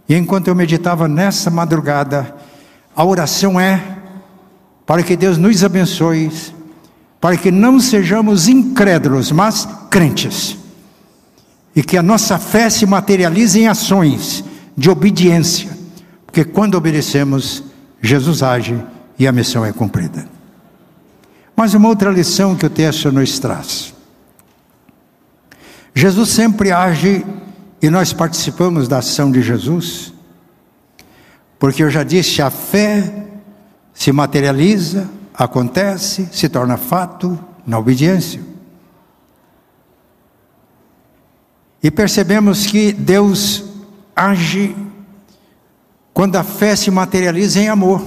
e 0.09 0.15
enquanto 0.15 0.49
eu 0.49 0.55
meditava 0.55 1.07
nessa 1.07 1.51
madrugada, 1.51 2.35
a 2.97 3.05
oração 3.05 3.61
é 3.61 3.99
para 4.87 5.03
que 5.03 5.15
Deus 5.15 5.37
nos 5.37 5.63
abençoe, 5.63 6.33
para 7.21 7.37
que 7.37 7.51
não 7.51 7.79
sejamos 7.79 8.49
incrédulos, 8.49 9.31
mas 9.31 9.69
crentes. 9.91 10.57
E 11.75 11.83
que 11.83 11.99
a 11.99 12.03
nossa 12.03 12.39
fé 12.39 12.71
se 12.71 12.87
materialize 12.87 13.61
em 13.61 13.69
ações 13.69 14.43
de 14.75 14.89
obediência, 14.89 15.77
porque 16.25 16.43
quando 16.43 16.75
obedecemos, 16.75 17.63
Jesus 18.01 18.43
age 18.43 18.83
e 19.19 19.27
a 19.27 19.33
missão 19.33 19.63
é 19.65 19.73
cumprida. 19.73 20.27
Mas 21.55 21.75
uma 21.75 21.89
outra 21.89 22.11
lição 22.11 22.57
que 22.57 22.65
o 22.65 22.71
texto 22.71 23.13
nos 23.13 23.39
traz. 23.39 23.95
Jesus 25.95 26.31
sempre 26.31 26.73
age 26.73 27.25
e 27.83 27.91
nós 27.91 28.13
participamos 28.13 28.89
da 28.89 28.99
ação 28.99 29.31
de 29.31 29.43
Jesus, 29.43 30.13
porque 31.67 31.83
eu 31.83 31.91
já 31.91 32.05
disse, 32.05 32.41
a 32.41 32.49
fé 32.49 33.27
se 33.93 34.13
materializa, 34.13 35.11
acontece, 35.35 36.29
se 36.31 36.49
torna 36.49 36.77
fato 36.77 37.37
na 37.67 37.77
obediência. 37.77 38.41
E 41.83 41.91
percebemos 41.91 42.67
que 42.67 42.93
Deus 42.93 43.65
age 44.15 44.77
quando 46.15 46.37
a 46.37 46.45
fé 46.45 46.77
se 46.77 46.89
materializa 46.89 47.59
em 47.59 47.69
amor. 47.69 48.01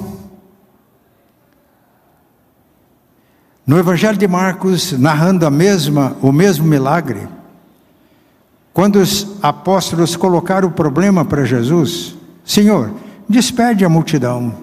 No 3.68 3.78
Evangelho 3.78 4.18
de 4.18 4.26
Marcos, 4.26 4.94
narrando 4.94 5.46
a 5.46 5.52
mesma, 5.52 6.16
o 6.22 6.32
mesmo 6.32 6.66
milagre, 6.66 7.28
quando 8.72 9.02
os 9.02 9.36
apóstolos 9.42 10.16
colocaram 10.16 10.70
o 10.70 10.72
problema 10.72 11.26
para 11.26 11.44
Jesus, 11.44 12.16
Senhor, 12.46 12.94
despede 13.30 13.86
a 13.86 13.90
multidão, 13.90 14.54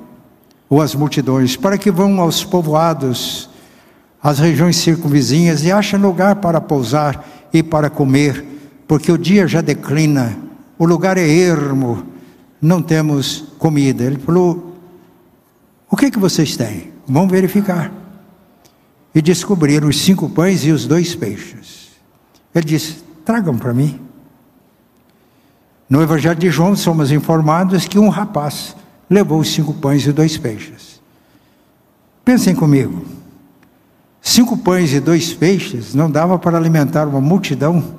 ou 0.68 0.82
as 0.82 0.94
multidões, 0.94 1.56
para 1.56 1.78
que 1.78 1.90
vão 1.90 2.20
aos 2.20 2.42
povoados, 2.42 3.48
às 4.20 4.40
regiões 4.40 4.76
circunvizinhas 4.76 5.62
e 5.62 5.70
achem 5.70 6.00
lugar 6.00 6.36
para 6.36 6.60
pousar 6.60 7.24
e 7.52 7.62
para 7.62 7.88
comer, 7.88 8.44
porque 8.88 9.12
o 9.12 9.16
dia 9.16 9.46
já 9.46 9.60
declina, 9.60 10.36
o 10.76 10.84
lugar 10.84 11.16
é 11.16 11.28
ermo, 11.28 12.04
não 12.60 12.82
temos 12.82 13.44
comida. 13.58 14.02
Ele 14.02 14.18
falou: 14.18 14.76
O 15.88 15.96
que, 15.96 16.10
que 16.10 16.18
vocês 16.18 16.56
têm? 16.56 16.92
Vão 17.06 17.28
verificar 17.28 17.92
e 19.14 19.22
descobriram 19.22 19.88
os 19.88 19.98
cinco 20.00 20.28
pães 20.28 20.64
e 20.64 20.70
os 20.70 20.86
dois 20.86 21.14
peixes. 21.14 21.92
Ele 22.54 22.64
disse: 22.64 23.02
tragam 23.24 23.56
para 23.56 23.72
mim. 23.72 24.05
No 25.88 26.02
Evangelho 26.02 26.38
de 26.38 26.50
João, 26.50 26.74
somos 26.74 27.12
informados 27.12 27.86
que 27.86 27.98
um 27.98 28.08
rapaz 28.08 28.76
levou 29.08 29.42
cinco 29.44 29.72
pães 29.74 30.06
e 30.06 30.12
dois 30.12 30.36
peixes. 30.36 31.00
Pensem 32.24 32.54
comigo: 32.54 33.04
cinco 34.20 34.56
pães 34.56 34.92
e 34.92 35.00
dois 35.00 35.32
peixes 35.32 35.94
não 35.94 36.10
dava 36.10 36.38
para 36.38 36.56
alimentar 36.58 37.06
uma 37.06 37.20
multidão 37.20 37.96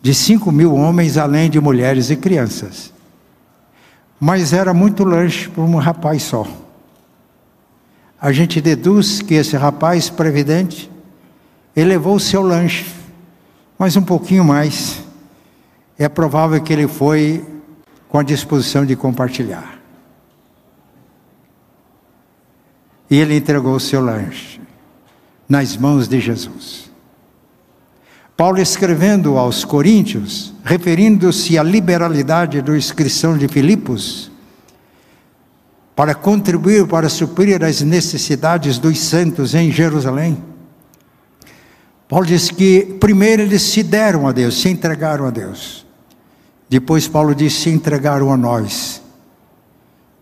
de 0.00 0.14
cinco 0.14 0.52
mil 0.52 0.74
homens, 0.74 1.16
além 1.16 1.50
de 1.50 1.60
mulheres 1.60 2.10
e 2.10 2.16
crianças. 2.16 2.92
Mas 4.18 4.52
era 4.52 4.72
muito 4.72 5.04
lanche 5.04 5.48
para 5.48 5.62
um 5.62 5.76
rapaz 5.76 6.22
só 6.22 6.46
a 8.20 8.32
gente 8.32 8.60
deduz 8.60 9.22
que 9.22 9.34
esse 9.34 9.56
rapaz 9.56 10.10
previdente 10.10 10.90
elevou 11.74 12.16
o 12.16 12.20
seu 12.20 12.42
lanche, 12.42 12.84
mas 13.78 13.96
um 13.96 14.02
pouquinho 14.02 14.44
mais. 14.44 15.02
É 16.00 16.08
provável 16.08 16.58
que 16.62 16.72
ele 16.72 16.88
foi 16.88 17.46
com 18.08 18.18
a 18.18 18.22
disposição 18.22 18.86
de 18.86 18.96
compartilhar. 18.96 19.78
E 23.10 23.18
ele 23.18 23.36
entregou 23.36 23.74
o 23.74 23.80
seu 23.80 24.00
lanche 24.00 24.58
nas 25.46 25.76
mãos 25.76 26.08
de 26.08 26.18
Jesus. 26.18 26.90
Paulo 28.34 28.58
escrevendo 28.62 29.36
aos 29.36 29.62
Coríntios, 29.62 30.54
referindo-se 30.64 31.58
à 31.58 31.62
liberalidade 31.62 32.62
do 32.62 32.74
inscrição 32.74 33.36
de 33.36 33.46
Filipos, 33.46 34.30
para 35.94 36.14
contribuir 36.14 36.86
para 36.86 37.10
suprir 37.10 37.62
as 37.62 37.82
necessidades 37.82 38.78
dos 38.78 38.98
santos 38.98 39.54
em 39.54 39.70
Jerusalém. 39.70 40.42
Paulo 42.08 42.24
diz 42.24 42.50
que 42.50 42.96
primeiro 42.98 43.42
eles 43.42 43.60
se 43.60 43.82
deram 43.82 44.26
a 44.26 44.32
Deus, 44.32 44.62
se 44.62 44.70
entregaram 44.70 45.26
a 45.26 45.30
Deus. 45.30 45.89
Depois 46.70 47.08
Paulo 47.08 47.34
diz 47.34 47.52
se 47.54 47.68
entregaram 47.68 48.32
a 48.32 48.36
nós, 48.36 49.02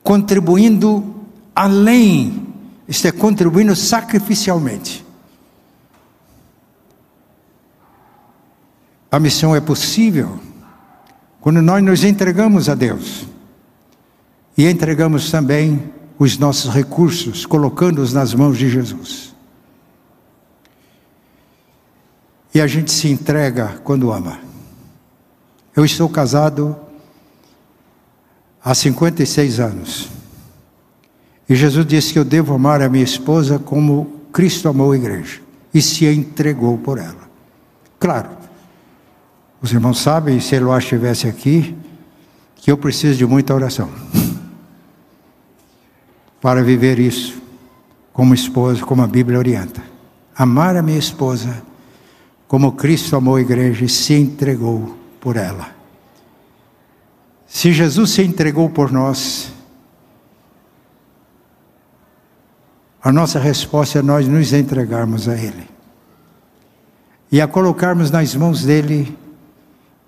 contribuindo 0.03 1.15
além, 1.55 2.47
isto 2.89 3.07
é, 3.07 3.13
contribuindo 3.13 3.77
sacrificialmente. 3.77 5.05
A 9.11 9.21
missão 9.21 9.55
é 9.55 9.61
possível 9.61 10.41
quando 11.39 11.61
nós 11.61 11.85
nos 11.85 12.03
entregamos 12.03 12.71
a 12.71 12.75
Deus 12.75 13.27
e 14.57 14.67
entregamos 14.67 15.31
também 15.31 15.93
os 16.19 16.39
nossos 16.39 16.73
recursos, 16.73 17.45
colocando-os 17.45 18.15
nas 18.15 18.33
mãos 18.33 18.57
de 18.57 18.71
Jesus. 18.71 19.35
E 22.55 22.61
a 22.63 22.67
gente 22.67 22.91
se 22.91 23.09
entrega 23.09 23.83
quando 23.85 24.11
ama. 24.11 24.48
Eu 25.79 25.85
estou 25.85 26.09
casado 26.09 26.77
há 28.64 28.75
56 28.75 29.61
anos. 29.61 30.09
E 31.49 31.55
Jesus 31.55 31.87
disse 31.87 32.12
que 32.12 32.19
eu 32.19 32.25
devo 32.25 32.53
amar 32.53 32.83
a 32.83 32.88
minha 32.88 33.05
esposa 33.05 33.61
como 33.61 34.25
Cristo 34.33 34.69
amou 34.69 34.91
a 34.91 34.97
igreja 34.97 35.41
e 35.73 35.81
se 35.81 36.05
entregou 36.05 36.79
por 36.79 36.99
ela. 36.99 37.31
Claro, 38.01 38.31
os 39.62 39.73
irmãos 39.73 40.01
sabem, 40.01 40.41
se 40.41 40.57
Eloá 40.57 40.79
estivesse 40.79 41.29
aqui, 41.29 41.77
que 42.57 42.73
eu 42.73 42.77
preciso 42.77 43.17
de 43.17 43.25
muita 43.25 43.55
oração 43.55 43.88
para 46.43 46.61
viver 46.61 46.99
isso 46.99 47.41
como 48.12 48.35
esposa, 48.35 48.85
como 48.85 49.03
a 49.03 49.07
Bíblia 49.07 49.38
orienta. 49.38 49.81
Amar 50.35 50.77
a 50.77 50.83
minha 50.83 50.99
esposa 50.99 51.62
como 52.49 52.73
Cristo 52.73 53.14
amou 53.14 53.37
a 53.37 53.41
igreja 53.41 53.85
e 53.85 53.88
se 53.88 54.14
entregou 54.14 54.98
por 55.20 55.37
ela. 55.37 55.74
Se 57.46 57.72
Jesus 57.72 58.11
se 58.11 58.22
entregou 58.22 58.68
por 58.68 58.92
nós, 58.92 59.52
a 63.02 63.11
nossa 63.11 63.38
resposta 63.38 64.00
é 64.00 64.02
nós 64.02 64.28
nos 64.28 64.52
entregarmos 64.52 65.28
a 65.28 65.35
Ele 65.35 65.68
e 67.31 67.40
a 67.40 67.48
colocarmos 67.48 68.11
nas 68.11 68.35
mãos 68.35 68.64
dele 68.64 69.16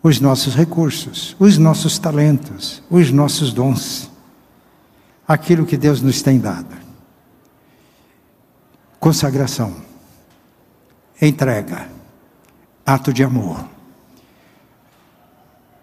os 0.03 0.21
nossos 0.21 0.55
recursos, 0.55 1.37
os 1.39 1.59
nossos 1.59 1.99
talentos, 1.99 2.83
os 2.91 3.11
nossos 3.11 3.53
dons 3.53 4.11
aquilo 5.31 5.65
que 5.65 5.77
Deus 5.77 6.03
nos 6.03 6.23
tem 6.23 6.41
dado. 6.41 6.77
Consagração, 8.99 9.77
entrega, 11.23 11.89
ato 12.85 13.13
de 13.13 13.23
amor. 13.23 13.65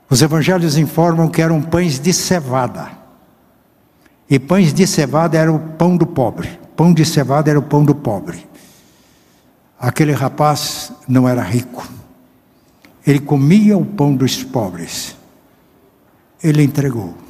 Os 0.10 0.22
evangelhos 0.22 0.78
informam 0.78 1.30
que 1.30 1.42
eram 1.42 1.62
pães 1.62 2.00
de 2.00 2.14
cevada. 2.14 2.90
E 4.30 4.40
pães 4.40 4.74
de 4.74 4.86
cevada 4.88 5.38
era 5.38 5.52
o 5.52 5.60
pão 5.60 5.96
do 5.98 6.06
pobre. 6.06 6.60
Pão 6.76 6.94
de 6.94 7.06
cevada 7.06 7.50
era 7.50 7.60
o 7.60 7.64
pão 7.64 7.84
do 7.84 7.96
pobre. 7.96 8.48
Aquele 9.80 10.12
rapaz 10.12 10.92
não 11.08 11.28
era 11.28 11.42
rico. 11.42 11.88
Ele 13.06 13.20
comia 13.20 13.78
o 13.78 13.86
pão 13.86 14.16
dos 14.16 14.44
pobres. 14.44 15.16
Ele 16.44 16.64
entregou 16.64 17.28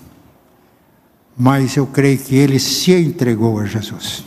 mas 1.38 1.78
eu 1.78 1.86
creio 1.86 2.18
que 2.18 2.36
ele 2.36 2.60
se 2.60 2.92
entregou 2.94 3.60
a 3.60 3.66
Jesus. 3.66 4.26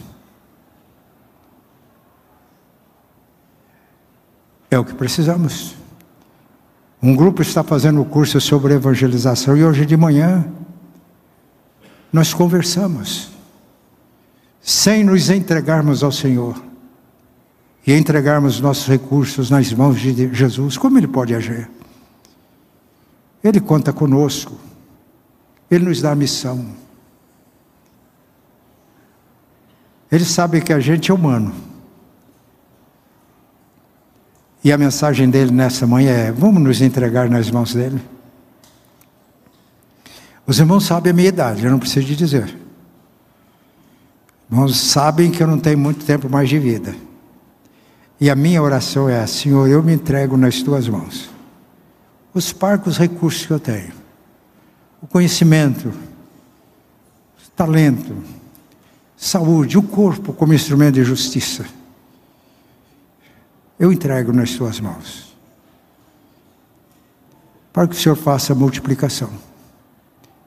É 4.70 4.78
o 4.78 4.84
que 4.84 4.94
precisamos. 4.94 5.74
Um 7.02 7.16
grupo 7.16 7.40
está 7.40 7.62
fazendo 7.64 8.02
o 8.02 8.04
curso 8.04 8.40
sobre 8.40 8.74
evangelização 8.74 9.56
e 9.56 9.64
hoje 9.64 9.86
de 9.86 9.96
manhã 9.96 10.46
nós 12.12 12.34
conversamos, 12.34 13.30
sem 14.60 15.02
nos 15.02 15.30
entregarmos 15.30 16.02
ao 16.02 16.12
Senhor 16.12 16.62
e 17.86 17.94
entregarmos 17.94 18.60
nossos 18.60 18.86
recursos 18.86 19.48
nas 19.48 19.72
mãos 19.72 19.98
de 19.98 20.34
Jesus, 20.34 20.76
como 20.76 20.98
Ele 20.98 21.08
pode 21.08 21.34
agir? 21.34 21.70
Ele 23.42 23.60
conta 23.60 23.92
conosco, 23.92 24.54
Ele 25.70 25.86
nos 25.86 26.02
dá 26.02 26.12
a 26.12 26.16
missão. 26.16 26.66
Ele 30.12 30.24
sabe 30.24 30.60
que 30.60 30.72
a 30.72 30.80
gente 30.80 31.10
é 31.10 31.14
humano. 31.14 31.69
E 34.62 34.72
a 34.72 34.78
mensagem 34.78 35.28
dele 35.30 35.50
nessa 35.50 35.86
manhã 35.86 36.10
é: 36.10 36.32
vamos 36.32 36.62
nos 36.62 36.80
entregar 36.80 37.28
nas 37.28 37.50
mãos 37.50 37.74
dele. 37.74 38.00
Os 40.46 40.58
irmãos 40.58 40.84
sabem 40.84 41.10
a 41.10 41.14
minha 41.14 41.28
idade, 41.28 41.64
eu 41.64 41.70
não 41.70 41.78
preciso 41.78 42.06
de 42.06 42.16
dizer. 42.16 42.56
Irmãos 44.50 44.76
sabem 44.76 45.30
que 45.30 45.42
eu 45.42 45.46
não 45.46 45.58
tenho 45.58 45.78
muito 45.78 46.04
tempo 46.04 46.28
mais 46.28 46.48
de 46.48 46.58
vida. 46.58 46.94
E 48.20 48.28
a 48.28 48.36
minha 48.36 48.62
oração 48.62 49.08
é: 49.08 49.26
Senhor, 49.26 49.68
eu 49.68 49.82
me 49.82 49.94
entrego 49.94 50.36
nas 50.36 50.60
tuas 50.62 50.88
mãos. 50.88 51.30
Os 52.34 52.52
parcos 52.52 52.98
recursos 52.98 53.46
que 53.46 53.52
eu 53.52 53.58
tenho, 53.58 53.92
o 55.00 55.06
conhecimento, 55.06 55.88
o 55.88 57.50
talento, 57.56 58.14
saúde, 59.16 59.78
o 59.78 59.82
corpo 59.82 60.32
como 60.32 60.52
instrumento 60.52 60.94
de 60.94 61.04
justiça. 61.04 61.64
Eu 63.80 63.90
entrego 63.90 64.30
nas 64.30 64.54
tuas 64.54 64.78
mãos. 64.78 65.30
para 67.72 67.86
que 67.86 67.94
o 67.94 67.98
Senhor 67.98 68.16
faça 68.16 68.52
a 68.52 68.56
multiplicação. 68.56 69.30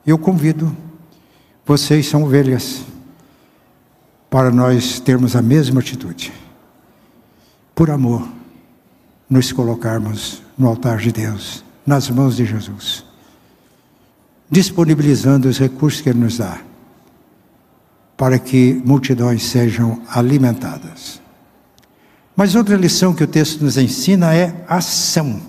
Eu 0.06 0.18
convido, 0.18 0.76
vocês 1.64 2.06
são 2.06 2.22
ovelhas, 2.22 2.84
para 4.28 4.50
nós 4.50 5.00
termos 5.00 5.34
a 5.34 5.40
mesma 5.40 5.80
atitude. 5.80 6.32
Por 7.74 7.90
amor, 7.90 8.28
nos 9.28 9.50
colocarmos 9.52 10.42
no 10.56 10.68
altar 10.68 10.98
de 10.98 11.10
Deus, 11.10 11.64
nas 11.86 12.10
mãos 12.10 12.36
de 12.36 12.44
Jesus, 12.44 13.04
disponibilizando 14.50 15.48
os 15.48 15.58
recursos 15.58 16.02
que 16.02 16.10
Ele 16.10 16.20
nos 16.20 16.36
dá, 16.36 16.60
para 18.18 18.38
que 18.38 18.82
multidões 18.84 19.42
sejam 19.44 20.02
alimentadas. 20.08 21.23
Mas 22.36 22.54
outra 22.54 22.76
lição 22.76 23.14
que 23.14 23.22
o 23.22 23.28
texto 23.28 23.62
nos 23.62 23.76
ensina 23.76 24.34
é 24.34 24.64
ação. 24.68 25.40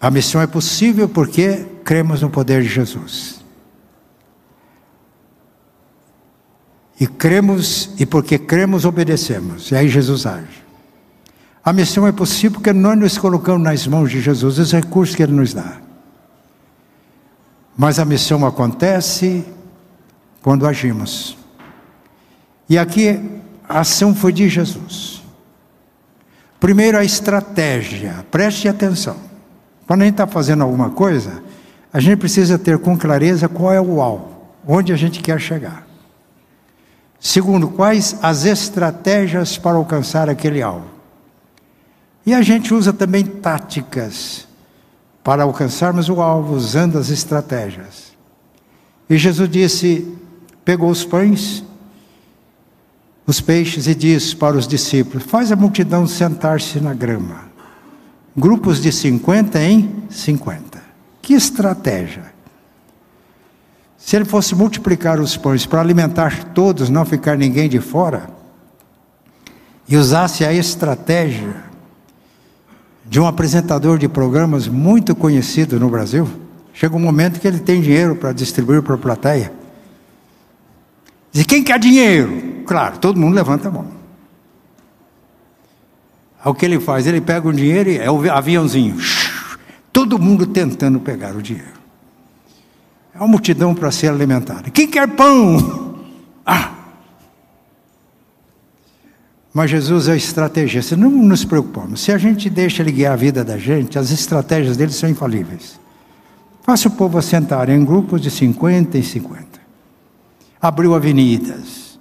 A 0.00 0.10
missão 0.10 0.40
é 0.40 0.46
possível 0.46 1.08
porque 1.08 1.66
cremos 1.84 2.22
no 2.22 2.30
poder 2.30 2.62
de 2.62 2.68
Jesus. 2.68 3.44
E 7.00 7.06
cremos, 7.06 7.90
e 7.98 8.04
porque 8.04 8.38
cremos, 8.38 8.84
obedecemos. 8.84 9.70
E 9.70 9.76
aí 9.76 9.88
Jesus 9.88 10.26
age. 10.26 10.64
A 11.64 11.72
missão 11.72 12.06
é 12.06 12.12
possível 12.12 12.52
porque 12.52 12.72
nós 12.72 12.98
nos 12.98 13.18
colocamos 13.18 13.62
nas 13.62 13.86
mãos 13.86 14.10
de 14.10 14.20
Jesus, 14.20 14.58
os 14.58 14.72
recursos 14.72 15.14
que 15.14 15.22
Ele 15.22 15.32
nos 15.32 15.52
dá. 15.52 15.80
Mas 17.76 18.00
a 18.00 18.04
missão 18.04 18.44
acontece 18.44 19.44
quando 20.42 20.66
agimos. 20.66 21.36
E 22.68 22.76
aqui 22.76 23.37
a 23.68 23.80
ação 23.80 24.14
foi 24.14 24.32
de 24.32 24.48
Jesus. 24.48 25.22
Primeiro 26.58 26.98
a 26.98 27.04
estratégia, 27.04 28.24
preste 28.30 28.68
atenção. 28.68 29.16
Quando 29.86 30.02
a 30.02 30.04
gente 30.04 30.14
está 30.14 30.26
fazendo 30.26 30.62
alguma 30.62 30.90
coisa, 30.90 31.42
a 31.92 32.00
gente 32.00 32.18
precisa 32.18 32.58
ter 32.58 32.78
com 32.78 32.96
clareza 32.96 33.48
qual 33.48 33.72
é 33.72 33.80
o 33.80 34.00
alvo, 34.00 34.30
onde 34.66 34.92
a 34.92 34.96
gente 34.96 35.20
quer 35.20 35.40
chegar. 35.40 35.86
Segundo, 37.20 37.68
quais 37.68 38.16
as 38.22 38.44
estratégias 38.44 39.58
para 39.58 39.76
alcançar 39.76 40.28
aquele 40.28 40.62
alvo. 40.62 40.86
E 42.24 42.34
a 42.34 42.42
gente 42.42 42.72
usa 42.74 42.92
também 42.92 43.24
táticas 43.24 44.46
para 45.24 45.42
alcançarmos 45.42 46.08
o 46.08 46.20
alvo, 46.20 46.54
usando 46.54 46.98
as 46.98 47.10
estratégias. 47.10 48.12
E 49.10 49.16
Jesus 49.16 49.48
disse: 49.48 50.16
pegou 50.64 50.90
os 50.90 51.04
pães, 51.04 51.64
os 53.28 53.42
peixes 53.42 53.86
e 53.86 53.94
disse 53.94 54.34
para 54.34 54.56
os 54.56 54.66
discípulos: 54.66 55.22
Faz 55.22 55.52
a 55.52 55.56
multidão 55.56 56.06
sentar-se 56.06 56.80
na 56.80 56.94
grama. 56.94 57.46
Grupos 58.34 58.80
de 58.80 58.90
50 58.90 59.60
em 59.62 60.02
50. 60.08 60.82
Que 61.20 61.34
estratégia! 61.34 62.32
Se 63.98 64.16
ele 64.16 64.24
fosse 64.24 64.54
multiplicar 64.54 65.20
os 65.20 65.36
pães 65.36 65.66
para 65.66 65.82
alimentar 65.82 66.42
todos, 66.54 66.88
não 66.88 67.04
ficar 67.04 67.36
ninguém 67.36 67.68
de 67.68 67.80
fora, 67.80 68.30
e 69.86 69.94
usasse 69.96 70.42
a 70.46 70.52
estratégia 70.52 71.56
de 73.04 73.20
um 73.20 73.26
apresentador 73.26 73.98
de 73.98 74.08
programas 74.08 74.68
muito 74.68 75.14
conhecido 75.14 75.78
no 75.78 75.90
Brasil, 75.90 76.26
chega 76.72 76.96
um 76.96 77.00
momento 77.00 77.40
que 77.40 77.46
ele 77.46 77.58
tem 77.58 77.82
dinheiro 77.82 78.16
para 78.16 78.32
distribuir 78.32 78.82
para 78.82 78.94
a 78.94 78.98
plateia. 78.98 79.57
Diz: 81.38 81.46
quem 81.46 81.62
quer 81.62 81.78
dinheiro? 81.78 82.64
Claro, 82.66 82.98
todo 82.98 83.20
mundo 83.20 83.32
levanta 83.32 83.68
a 83.68 83.70
mão. 83.70 83.86
O 86.44 86.52
que 86.52 86.64
ele 86.64 86.80
faz? 86.80 87.06
Ele 87.06 87.20
pega 87.20 87.46
o 87.46 87.52
dinheiro 87.52 87.90
e 87.90 87.96
é 87.96 88.10
o 88.10 88.28
aviãozinho. 88.28 88.96
Todo 89.92 90.18
mundo 90.18 90.46
tentando 90.46 90.98
pegar 90.98 91.36
o 91.36 91.42
dinheiro. 91.42 91.78
É 93.14 93.18
uma 93.18 93.28
multidão 93.28 93.72
para 93.72 93.92
ser 93.92 94.08
alimentada. 94.08 94.68
Quem 94.70 94.88
quer 94.88 95.06
pão? 95.06 96.00
Ah! 96.44 96.72
Mas 99.54 99.70
Jesus 99.70 100.08
é 100.08 100.16
estrategista. 100.16 100.96
Não 100.96 101.08
nos 101.08 101.44
preocupamos. 101.44 102.00
Se 102.00 102.10
a 102.10 102.18
gente 102.18 102.50
deixa 102.50 102.82
ele 102.82 102.90
guiar 102.90 103.12
a 103.12 103.16
vida 103.16 103.44
da 103.44 103.56
gente, 103.56 103.96
as 103.96 104.10
estratégias 104.10 104.76
dele 104.76 104.92
são 104.92 105.08
infalíveis. 105.08 105.78
Faça 106.64 106.88
o 106.88 106.90
povo 106.90 107.16
assentar 107.16 107.70
em 107.70 107.84
grupos 107.84 108.20
de 108.20 108.28
50 108.28 108.98
em 108.98 109.02
50. 109.02 109.47
Abriu 110.60 110.94
avenidas 110.94 111.98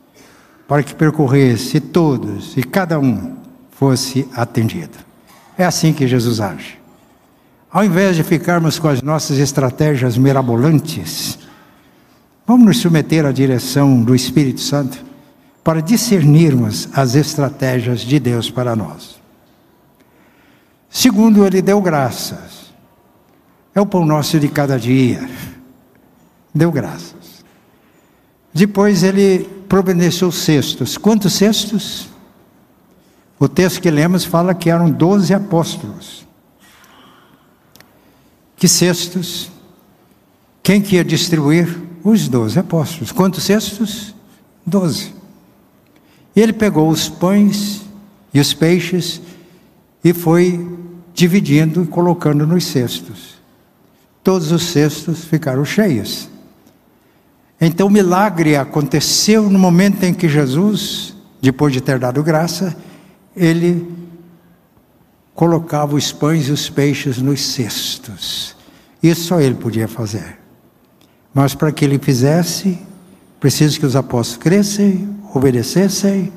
para 0.68 0.84
que 0.84 0.94
percorresse 0.94 1.80
todos 1.80 2.58
e 2.58 2.64
cada 2.64 3.00
um 3.00 3.38
fosse 3.72 4.28
atendido. 4.36 4.98
É 5.58 5.64
assim 5.66 5.94
que 5.94 6.08
Jesus 6.08 6.42
age. 6.42 6.78
Ao 7.72 7.84
invés 7.84 8.16
de 8.16 8.24
ficarmos 8.24 8.80
com 8.80 8.88
as 8.88 9.02
nossas 9.02 9.38
estratégias 9.38 10.18
mirabolantes, 10.18 11.38
vamos 12.46 12.66
nos 12.66 12.78
submeter 12.78 13.26
à 13.26 13.32
direção 13.32 14.02
do 14.02 14.16
Espírito 14.16 14.62
Santo 14.62 15.06
para 15.64 15.82
discernirmos 15.82 16.88
as 16.94 17.16
estratégias 17.16 18.02
de 18.02 18.20
Deus 18.20 18.50
para 18.50 18.76
nós. 18.76 19.20
Segundo, 20.90 21.46
ele 21.46 21.62
deu 21.62 21.82
graças. 21.82 22.74
É 23.76 23.82
o 23.82 23.86
pão 23.86 24.06
nosso 24.06 24.40
de 24.40 24.48
cada 24.48 24.80
dia. 24.80 25.30
Deu 26.56 26.72
graças. 26.72 27.17
Depois 28.58 29.04
ele 29.04 29.48
providenciou 29.70 30.32
cestos. 30.32 30.98
Quantos 30.98 31.34
cestos? 31.34 32.08
O 33.40 33.48
texto 33.48 33.80
que 33.80 33.92
lemos 33.92 34.26
fala 34.26 34.56
que 34.56 34.68
eram 34.68 34.90
doze 34.90 35.32
apóstolos. 35.32 36.26
Que 38.56 38.68
cestos? 38.68 39.52
Quem 40.64 40.82
que 40.82 40.96
ia 40.96 41.06
distribuir? 41.06 41.70
Os 42.04 42.28
doze 42.28 42.58
apóstolos. 42.58 43.12
Quantos 43.12 43.44
cestos? 43.44 44.16
Doze. 44.66 45.14
Ele 46.36 46.52
pegou 46.52 46.90
os 46.90 47.08
pães 47.08 47.84
e 48.34 48.40
os 48.40 48.56
peixes 48.56 49.22
e 50.04 50.14
foi 50.14 50.68
dividindo 51.14 51.84
e 51.84 51.88
colocando 51.88 52.48
nos 52.48 52.66
cestos. 52.66 53.36
Todos 54.24 54.52
os 54.52 54.64
cestos 54.64 55.26
ficaram 55.26 55.64
cheios. 55.64 56.28
Então 57.60 57.88
o 57.88 57.90
milagre 57.90 58.56
aconteceu 58.56 59.50
no 59.50 59.58
momento 59.58 60.04
em 60.04 60.14
que 60.14 60.30
Jesus, 60.30 61.16
depois 61.42 61.74
de 61.74 61.82
ter 61.82 61.98
dado 61.98 62.22
graça, 62.22 62.76
ele 63.36 63.88
colocava 65.34 65.96
os 65.96 66.12
pães 66.12 66.48
e 66.48 66.52
os 66.52 66.70
peixes 66.70 67.20
nos 67.20 67.42
cestos. 67.42 68.56
Isso 69.02 69.26
só 69.26 69.40
ele 69.40 69.56
podia 69.56 69.88
fazer. 69.88 70.40
Mas 71.34 71.54
para 71.54 71.72
que 71.72 71.86
ele 71.86 72.00
fizesse, 72.00 72.80
precisa 73.40 73.78
que 73.78 73.86
os 73.86 73.96
apóstolos 73.96 74.44
crescem, 74.44 75.10
obedecessem, 75.34 76.32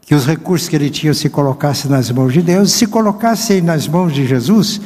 que 0.00 0.14
os 0.14 0.26
recursos 0.26 0.68
que 0.68 0.76
ele 0.76 0.90
tinha 0.90 1.14
se 1.14 1.28
colocassem 1.28 1.90
nas 1.90 2.10
mãos 2.10 2.32
de 2.32 2.42
Deus, 2.42 2.72
se 2.72 2.86
colocassem 2.86 3.60
nas 3.60 3.86
mãos 3.86 4.12
de 4.12 4.26
Jesus 4.26 4.80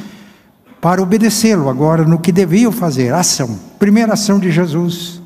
para 0.79 1.01
obedecê-lo 1.01 1.69
agora 1.69 2.03
no 2.03 2.19
que 2.19 2.31
deviam 2.31 2.71
fazer, 2.71 3.13
ação. 3.13 3.59
Primeira 3.79 4.13
ação 4.13 4.39
de 4.39 4.51
Jesus: 4.51 5.21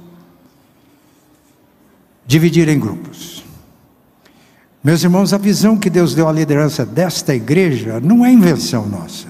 dividir 2.25 2.69
em 2.69 2.79
grupos. 2.79 3.43
Meus 4.83 5.03
irmãos, 5.03 5.31
a 5.31 5.37
visão 5.37 5.77
que 5.77 5.89
Deus 5.89 6.15
deu 6.15 6.27
à 6.27 6.31
liderança 6.31 6.83
desta 6.85 7.35
igreja 7.35 7.99
não 7.99 8.25
é 8.25 8.31
invenção 8.31 8.87
nossa. 8.87 9.27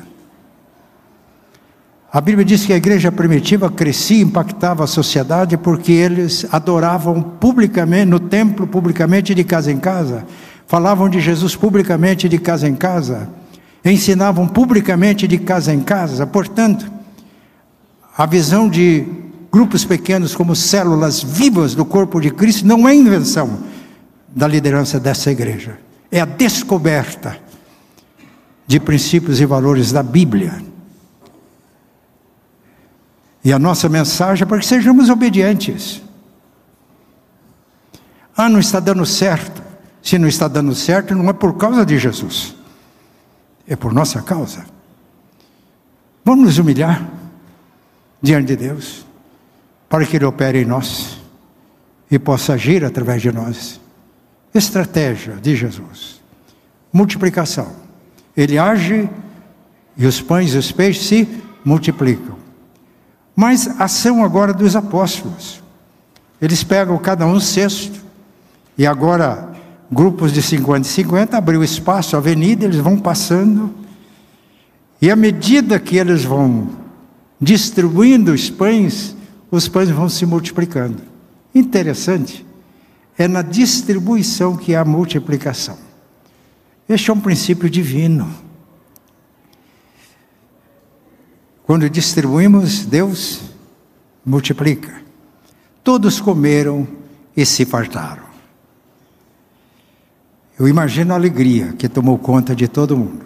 A 2.13 2.19
Bíblia 2.19 2.43
diz 2.43 2.65
que 2.65 2.73
a 2.73 2.77
igreja 2.77 3.11
primitiva 3.11 3.69
crescia 3.69 4.17
e 4.17 4.21
impactava 4.21 4.83
a 4.83 4.87
sociedade 4.87 5.57
porque 5.57 5.93
eles 5.93 6.45
adoravam 6.51 7.21
publicamente, 7.21 8.05
no 8.05 8.19
templo, 8.19 8.67
publicamente, 8.67 9.33
de 9.33 9.43
casa 9.45 9.71
em 9.71 9.77
casa, 9.77 10.25
falavam 10.67 11.09
de 11.09 11.21
Jesus 11.21 11.55
publicamente, 11.55 12.27
de 12.27 12.37
casa 12.37 12.67
em 12.67 12.75
casa, 12.75 13.29
ensinavam 13.83 14.47
publicamente, 14.47 15.27
de 15.27 15.37
casa 15.37 15.73
em 15.73 15.81
casa. 15.81 16.27
Portanto, 16.27 16.91
a 18.17 18.25
visão 18.25 18.69
de 18.69 19.05
grupos 19.51 19.83
pequenos 19.83 20.35
como 20.35 20.55
células 20.55 21.21
vivas 21.21 21.75
do 21.75 21.83
corpo 21.83 22.19
de 22.19 22.31
Cristo 22.31 22.65
não 22.65 22.87
é 22.87 22.95
invenção 22.95 23.59
da 24.27 24.47
liderança 24.47 24.99
dessa 24.99 25.31
igreja. 25.31 25.79
É 26.11 26.21
a 26.21 26.25
descoberta 26.25 27.37
de 28.67 28.79
princípios 28.79 29.41
e 29.41 29.45
valores 29.45 29.91
da 29.91 30.03
Bíblia. 30.03 30.63
E 33.43 33.51
a 33.51 33.59
nossa 33.59 33.89
mensagem 33.89 34.43
é 34.43 34.45
para 34.45 34.59
que 34.59 34.65
sejamos 34.65 35.09
obedientes. 35.09 36.01
Ah, 38.37 38.47
não 38.47 38.59
está 38.59 38.79
dando 38.79 39.05
certo. 39.05 39.61
Se 40.01 40.17
não 40.17 40.27
está 40.27 40.47
dando 40.47 40.73
certo, 40.73 41.13
não 41.13 41.29
é 41.29 41.33
por 41.33 41.57
causa 41.57 41.85
de 41.85 41.97
Jesus, 41.97 42.55
é 43.71 43.75
por 43.77 43.93
nossa 43.93 44.21
causa. 44.21 44.65
Vamos 46.25 46.43
nos 46.43 46.57
humilhar 46.57 47.09
diante 48.21 48.47
de 48.47 48.57
Deus, 48.57 49.05
para 49.87 50.05
que 50.05 50.17
Ele 50.17 50.25
opere 50.25 50.61
em 50.61 50.65
nós 50.65 51.21
e 52.09 52.19
possa 52.19 52.53
agir 52.53 52.83
através 52.83 53.21
de 53.21 53.31
nós. 53.31 53.79
Estratégia 54.53 55.35
de 55.35 55.55
Jesus. 55.55 56.21
Multiplicação. 56.91 57.73
Ele 58.35 58.57
age 58.57 59.09
E 59.97 60.05
os 60.05 60.21
pães 60.21 60.53
e 60.53 60.57
os 60.57 60.71
peixes 60.71 61.05
se 61.05 61.41
multiplicam. 61.63 62.37
Mas 63.33 63.79
ação 63.79 64.23
agora 64.23 64.53
dos 64.53 64.75
apóstolos. 64.75 65.63
Eles 66.41 66.61
pegam 66.63 66.97
cada 66.97 67.25
um 67.25 67.39
cesto, 67.39 68.01
e 68.77 68.85
agora 68.85 69.50
grupos 69.91 70.31
de 70.31 70.41
50 70.41 70.87
e 70.87 70.91
50 70.91 71.37
abriu 71.37 71.63
espaço, 71.63 72.15
avenida, 72.15 72.63
eles 72.63 72.77
vão 72.77 72.97
passando, 72.97 73.73
e 75.01 75.11
à 75.11 75.15
medida 75.15 75.79
que 75.79 75.97
eles 75.97 76.23
vão 76.23 76.69
distribuindo 77.39 78.31
os 78.31 78.49
pães, 78.49 79.15
os 79.49 79.67
pães 79.67 79.89
vão 79.89 80.07
se 80.07 80.25
multiplicando. 80.25 81.01
Interessante, 81.53 82.45
é 83.17 83.27
na 83.27 83.41
distribuição 83.41 84.55
que 84.55 84.73
há 84.73 84.85
multiplicação. 84.85 85.77
Este 86.87 87.09
é 87.09 87.13
um 87.13 87.19
princípio 87.19 87.69
divino. 87.69 88.29
Quando 91.63 91.89
distribuímos, 91.89 92.85
Deus 92.85 93.41
multiplica. 94.25 95.01
Todos 95.83 96.21
comeram 96.21 96.87
e 97.35 97.45
se 97.45 97.65
fartaram. 97.65 98.30
Eu 100.61 100.67
imagino 100.67 101.11
a 101.11 101.15
alegria 101.15 101.73
que 101.73 101.89
tomou 101.89 102.19
conta 102.19 102.55
de 102.55 102.67
todo 102.67 102.95
mundo. 102.95 103.25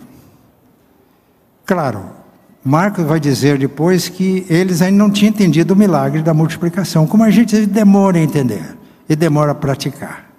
Claro, 1.66 2.06
Marcos 2.64 3.04
vai 3.04 3.20
dizer 3.20 3.58
depois 3.58 4.08
que 4.08 4.46
eles 4.50 4.82
ainda 4.82 4.98
não 4.98 5.12
tinham 5.12 5.32
entendido 5.32 5.74
o 5.74 5.76
milagre 5.76 6.22
da 6.22 6.34
multiplicação, 6.34 7.06
como 7.06 7.26
a 7.26 7.30
gente 7.30 7.66
demora 7.66 8.18
a 8.18 8.22
entender 8.22 8.78
e 9.10 9.18
demora 9.18 9.52
a 9.52 9.54
praticar. 9.54 10.32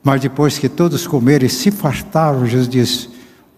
Mas 0.00 0.20
depois 0.20 0.56
que 0.56 0.68
todos 0.68 1.08
comeram 1.08 1.46
e 1.46 1.50
se 1.50 1.72
fartaram, 1.72 2.46
Jesus 2.46 2.68
diz: 2.68 3.10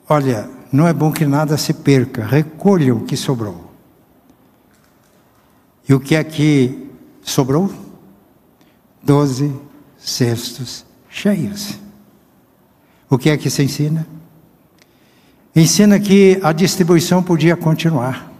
Olha, 0.08 0.48
não 0.72 0.88
é 0.88 0.94
bom 0.94 1.12
que 1.12 1.26
nada 1.26 1.58
se 1.58 1.74
perca, 1.74 2.24
recolham 2.24 2.96
o 2.96 3.04
que 3.04 3.14
sobrou. 3.14 3.70
E 5.86 5.92
o 5.92 6.00
que 6.00 6.16
é 6.16 6.24
que 6.24 6.88
sobrou? 7.20 7.84
Doze 9.06 9.54
cestos 9.96 10.84
cheios. 11.08 11.78
O 13.08 13.16
que 13.16 13.30
é 13.30 13.36
que 13.36 13.48
se 13.48 13.62
ensina? 13.62 14.04
Ensina 15.54 16.00
que 16.00 16.40
a 16.42 16.50
distribuição 16.50 17.22
podia 17.22 17.56
continuar. 17.56 18.32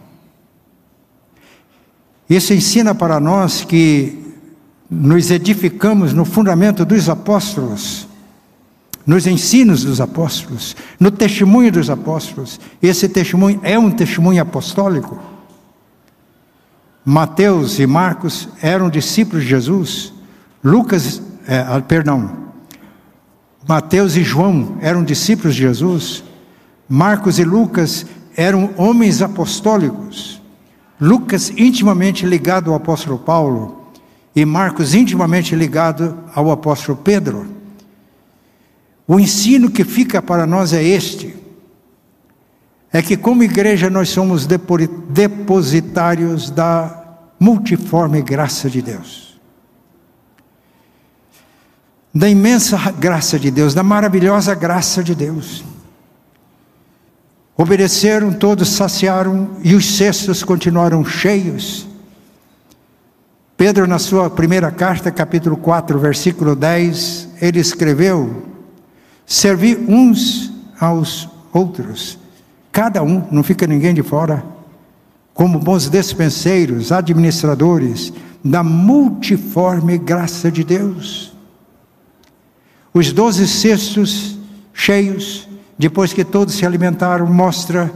Isso 2.29 2.53
ensina 2.53 2.97
para 2.97 3.21
nós 3.21 3.65
que 3.65 4.35
nos 4.91 5.31
edificamos 5.31 6.13
no 6.13 6.25
fundamento 6.25 6.85
dos 6.85 7.09
apóstolos, 7.09 8.09
nos 9.07 9.25
ensinos 9.25 9.85
dos 9.85 10.01
apóstolos, 10.01 10.75
no 10.99 11.13
testemunho 11.13 11.71
dos 11.71 11.89
apóstolos. 11.89 12.59
Esse 12.83 13.09
testemunho 13.09 13.61
é 13.63 13.79
um 13.79 13.93
testemunho 13.93 14.43
apostólico. 14.43 15.17
Mateus 17.05 17.79
e 17.79 17.87
Marcos 17.87 18.49
eram 18.61 18.91
discípulos 18.91 19.45
de 19.45 19.51
Jesus. 19.51 20.16
Lucas, 20.63 21.23
é, 21.47 21.59
ah, 21.59 21.81
perdão, 21.81 22.47
Mateus 23.69 24.17
e 24.17 24.23
João 24.23 24.79
eram 24.81 25.03
discípulos 25.03 25.55
de 25.55 25.63
Jesus. 25.63 26.23
Marcos 26.89 27.39
e 27.39 27.45
Lucas 27.45 28.07
eram 28.37 28.71
homens 28.77 29.23
apostólicos. 29.23 30.41
Lucas 31.01 31.51
intimamente 31.51 32.25
ligado 32.25 32.71
ao 32.71 32.77
apóstolo 32.77 33.19
Paulo 33.19 33.91
e 34.35 34.45
Marcos 34.45 34.95
intimamente 34.95 35.57
ligado 35.57 36.19
ao 36.35 36.51
apóstolo 36.51 36.99
Pedro. 36.99 37.47
O 39.09 39.19
ensino 39.19 39.71
que 39.71 39.85
fica 39.85 40.21
para 40.21 40.47
nós 40.47 40.73
é 40.73 40.83
este: 40.83 41.35
é 42.93 43.03
que, 43.03 43.17
como 43.17 43.43
igreja, 43.43 43.91
nós 43.91 44.11
somos 44.11 44.47
depositários 44.47 46.51
da 46.51 47.03
multiforme 47.39 48.23
graça 48.23 48.71
de 48.71 48.81
Deus, 48.81 49.26
da 52.17 52.31
imensa 52.31 52.79
graça 52.93 53.39
de 53.39 53.51
Deus, 53.51 53.75
da 53.75 53.83
maravilhosa 53.83 54.55
graça 54.55 55.05
de 55.05 55.15
Deus. 55.15 55.63
Obedeceram, 57.55 58.33
todos 58.33 58.71
saciaram 58.71 59.51
e 59.63 59.75
os 59.75 59.99
cestos 59.99 60.43
continuaram 60.43 61.05
cheios. 61.05 61.87
Pedro, 63.55 63.87
na 63.87 63.99
sua 63.99 64.31
primeira 64.31 64.71
carta, 64.71 65.11
capítulo 65.11 65.59
4, 65.59 65.99
versículo 65.99 66.57
10, 66.57 67.29
ele 67.43 67.61
escreveu: 67.61 68.45
Servi 69.27 69.77
uns 69.87 70.51
aos 70.81 71.29
outros, 71.53 72.19
cada 72.73 73.03
um, 73.03 73.27
não 73.31 73.43
fica 73.43 73.67
ninguém 73.67 73.93
de 73.93 74.03
fora, 74.03 74.43
como 75.35 75.59
bons 75.59 75.91
despenseiros, 75.91 76.93
administradores 76.93 78.11
da 78.43 78.63
multiforme 78.63 79.99
graça 79.99 80.51
de 80.51 80.65
Deus. 80.65 81.36
Os 82.97 83.13
doze 83.13 83.47
cestos 83.47 84.39
cheios 84.73 85.47
depois 85.79 86.15
que 86.15 86.25
todos 86.25 86.55
se 86.55 86.65
alimentaram, 86.65 87.27
mostra 87.27 87.93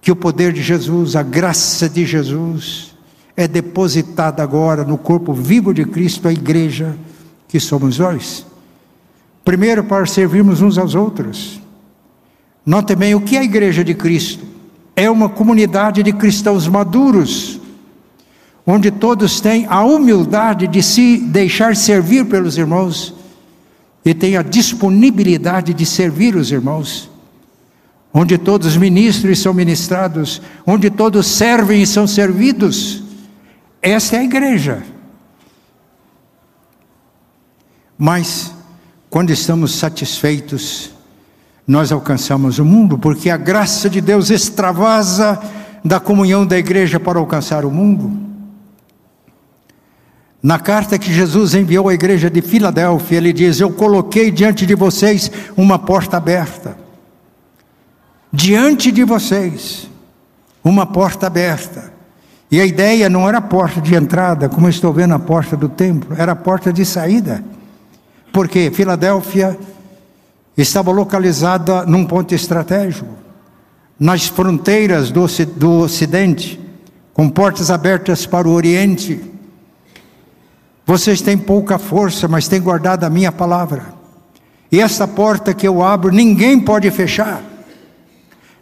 que 0.00 0.12
o 0.12 0.14
poder 0.14 0.52
de 0.52 0.62
Jesus, 0.62 1.16
a 1.16 1.22
graça 1.24 1.88
de 1.88 2.06
Jesus, 2.06 2.94
é 3.36 3.48
depositada 3.48 4.40
agora 4.40 4.84
no 4.84 4.96
corpo 4.96 5.34
vivo 5.34 5.74
de 5.74 5.84
Cristo, 5.84 6.28
a 6.28 6.32
igreja 6.32 6.96
que 7.48 7.58
somos 7.58 7.98
nós. 7.98 8.46
Primeiro, 9.44 9.82
para 9.82 10.06
servirmos 10.06 10.62
uns 10.62 10.78
aos 10.78 10.94
outros. 10.94 11.60
Note 12.64 12.94
bem 12.94 13.16
o 13.16 13.22
que 13.22 13.34
é 13.36 13.40
a 13.40 13.44
igreja 13.44 13.82
de 13.82 13.94
Cristo. 13.94 14.44
É 14.94 15.10
uma 15.10 15.28
comunidade 15.28 16.04
de 16.04 16.12
cristãos 16.12 16.68
maduros, 16.68 17.60
onde 18.64 18.92
todos 18.92 19.40
têm 19.40 19.66
a 19.68 19.82
humildade 19.82 20.68
de 20.68 20.84
se 20.84 21.16
deixar 21.18 21.74
servir 21.74 22.26
pelos 22.26 22.56
irmãos 22.56 23.18
e 24.04 24.14
tem 24.14 24.36
a 24.36 24.42
disponibilidade 24.42 25.74
de 25.74 25.84
servir 25.84 26.34
os 26.34 26.50
irmãos, 26.50 27.10
onde 28.12 28.38
todos 28.38 28.76
ministram 28.76 29.30
e 29.30 29.36
são 29.36 29.52
ministrados, 29.52 30.40
onde 30.66 30.90
todos 30.90 31.26
servem 31.26 31.82
e 31.82 31.86
são 31.86 32.06
servidos. 32.06 33.02
Essa 33.82 34.16
é 34.16 34.18
a 34.20 34.24
igreja. 34.24 34.82
Mas, 37.96 38.52
quando 39.10 39.30
estamos 39.30 39.74
satisfeitos, 39.74 40.90
nós 41.66 41.92
alcançamos 41.92 42.58
o 42.58 42.64
mundo, 42.64 42.98
porque 42.98 43.28
a 43.28 43.36
graça 43.36 43.90
de 43.90 44.00
Deus 44.00 44.30
extravasa 44.30 45.38
da 45.84 46.00
comunhão 46.00 46.46
da 46.46 46.58
igreja 46.58 46.98
para 46.98 47.18
alcançar 47.18 47.64
o 47.64 47.70
mundo. 47.70 48.29
Na 50.42 50.58
carta 50.58 50.98
que 50.98 51.12
Jesus 51.12 51.54
enviou 51.54 51.88
à 51.88 51.94
igreja 51.94 52.30
de 52.30 52.40
Filadélfia, 52.40 53.18
ele 53.18 53.32
diz: 53.32 53.60
Eu 53.60 53.70
coloquei 53.70 54.30
diante 54.30 54.64
de 54.64 54.74
vocês 54.74 55.30
uma 55.56 55.78
porta 55.78 56.16
aberta. 56.16 56.76
Diante 58.32 58.90
de 58.90 59.04
vocês, 59.04 59.90
uma 60.64 60.86
porta 60.86 61.26
aberta. 61.26 61.92
E 62.50 62.60
a 62.60 62.64
ideia 62.64 63.08
não 63.08 63.28
era 63.28 63.38
a 63.38 63.42
porta 63.42 63.80
de 63.80 63.94
entrada, 63.94 64.48
como 64.48 64.68
estou 64.68 64.92
vendo 64.92 65.14
a 65.14 65.18
porta 65.18 65.56
do 65.56 65.68
templo, 65.68 66.16
era 66.18 66.32
a 66.32 66.36
porta 66.36 66.72
de 66.72 66.84
saída. 66.84 67.44
Porque 68.32 68.70
Filadélfia 68.70 69.58
estava 70.56 70.90
localizada 70.90 71.84
num 71.84 72.04
ponto 72.04 72.34
estratégico, 72.34 73.14
nas 73.98 74.26
fronteiras 74.26 75.10
do, 75.10 75.26
do 75.56 75.80
Ocidente, 75.80 76.58
com 77.12 77.28
portas 77.28 77.70
abertas 77.70 78.24
para 78.24 78.48
o 78.48 78.52
Oriente 78.52 79.20
vocês 80.86 81.20
têm 81.20 81.36
pouca 81.36 81.78
força, 81.78 82.26
mas 82.26 82.48
têm 82.48 82.60
guardado 82.60 83.04
a 83.04 83.10
minha 83.10 83.30
palavra. 83.30 83.94
E 84.72 84.80
essa 84.80 85.06
porta 85.06 85.54
que 85.54 85.66
eu 85.66 85.82
abro, 85.82 86.12
ninguém 86.12 86.58
pode 86.58 86.90
fechar. 86.90 87.42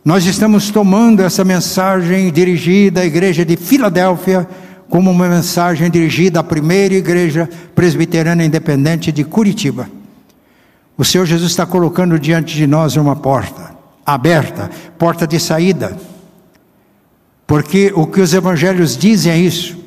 Nós 0.04 0.24
estamos 0.24 0.70
tomando 0.70 1.22
essa 1.22 1.44
mensagem 1.44 2.30
dirigida 2.32 3.00
à 3.00 3.04
igreja 3.04 3.44
de 3.44 3.56
Filadélfia 3.56 4.48
como 4.88 5.10
uma 5.10 5.28
mensagem 5.28 5.90
dirigida 5.90 6.40
à 6.40 6.42
primeira 6.42 6.94
igreja 6.94 7.48
presbiteriana 7.74 8.44
independente 8.44 9.12
de 9.12 9.22
Curitiba. 9.22 9.88
O 10.96 11.04
Senhor 11.04 11.26
Jesus 11.26 11.50
está 11.50 11.66
colocando 11.66 12.18
diante 12.18 12.56
de 12.56 12.66
nós 12.66 12.96
uma 12.96 13.14
porta 13.14 13.76
aberta, 14.04 14.70
porta 14.96 15.26
de 15.26 15.38
saída. 15.38 15.94
Porque 17.46 17.92
o 17.94 18.06
que 18.06 18.22
os 18.22 18.32
evangelhos 18.32 18.96
dizem 18.96 19.32
é 19.32 19.36
isso. 19.36 19.78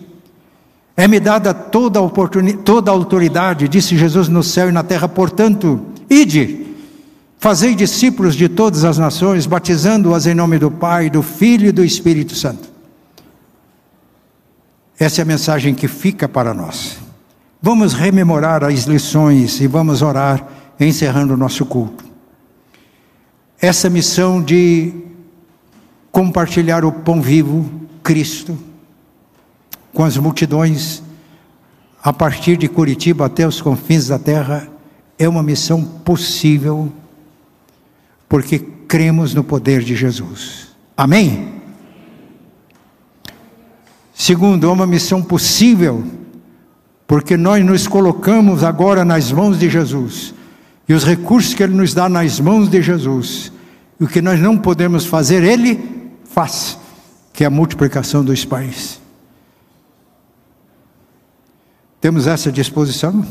É-me 1.02 1.20
dada 1.20 1.52
toda 1.52 1.98
a, 1.98 2.02
oportunidade, 2.04 2.64
toda 2.64 2.92
a 2.92 2.94
autoridade, 2.94 3.68
disse 3.68 3.98
Jesus 3.98 4.28
no 4.28 4.44
céu 4.44 4.70
e 4.70 4.72
na 4.72 4.84
terra, 4.84 5.10
portanto, 5.10 5.84
ide, 6.08 6.76
fazei 7.40 7.74
discípulos 7.74 8.36
de 8.36 8.48
todas 8.48 8.84
as 8.84 9.00
nações, 9.00 9.48
batizando-as 9.48 10.28
em 10.28 10.36
nome 10.36 10.60
do 10.60 10.70
Pai, 10.70 11.10
do 11.10 11.24
Filho 11.24 11.70
e 11.70 11.72
do 11.72 11.84
Espírito 11.84 12.36
Santo. 12.36 12.70
Essa 15.00 15.22
é 15.22 15.24
a 15.24 15.26
mensagem 15.26 15.74
que 15.74 15.88
fica 15.88 16.30
para 16.30 16.54
nós. 16.54 17.00
Vamos 17.60 17.94
rememorar 17.94 18.64
as 18.64 18.84
lições 18.84 19.60
e 19.60 19.66
vamos 19.66 20.04
orar 20.04 20.46
encerrando 20.80 21.34
o 21.34 21.38
nosso 21.38 21.66
culto. 21.66 22.06
essa 23.60 23.90
missão 23.90 24.40
de 24.40 24.94
compartilhar 26.12 26.86
o 26.86 26.92
pão 26.92 27.20
vivo, 27.24 27.68
Cristo, 28.04 28.56
com 29.94 30.04
as 30.04 30.18
multidões, 30.18 31.02
a 32.04 32.12
partir 32.12 32.58
de 32.58 32.68
Curitiba 32.68 33.26
até 33.26 33.48
os 33.48 33.62
confins 33.62 34.08
da 34.08 34.18
terra, 34.18 34.68
é 35.18 35.28
uma 35.28 35.44
missão 35.44 35.84
possível, 35.84 36.92
porque 38.28 38.60
cremos 38.88 39.34
no 39.34 39.44
poder 39.44 39.84
de 39.84 39.96
Jesus. 39.96 40.70
Amém? 40.98 41.62
Segundo, 44.14 44.68
é 44.68 44.72
uma 44.72 44.88
missão 44.88 45.22
possível, 45.22 46.04
porque 47.08 47.36
nós 47.36 47.64
nos 47.66 47.88
colocamos 47.88 48.64
agora 48.64 49.04
nas 49.04 49.32
mãos 49.32 49.60
de 49.60 49.70
Jesus, 49.70 50.34
e 50.88 50.94
os 50.94 51.04
recursos 51.04 51.54
que 51.54 51.64
Ele 51.64 51.76
nos 51.76 51.94
dá 51.94 52.08
nas 52.08 52.40
mãos 52.40 52.70
de 52.70 52.82
Jesus, 52.82 53.52
e 54.00 54.04
o 54.04 54.08
que 54.08 54.22
nós 54.22 54.40
não 54.40 54.58
podemos 54.58 55.06
fazer, 55.06 55.44
Ele 55.44 55.80
faz, 56.24 56.78
que 57.34 57.44
é 57.44 57.48
a 57.48 57.50
multiplicação 57.50 58.24
dos 58.24 58.46
pães. 58.46 59.01
Temos 62.02 62.26
essa 62.26 62.52
disposição 62.52 63.24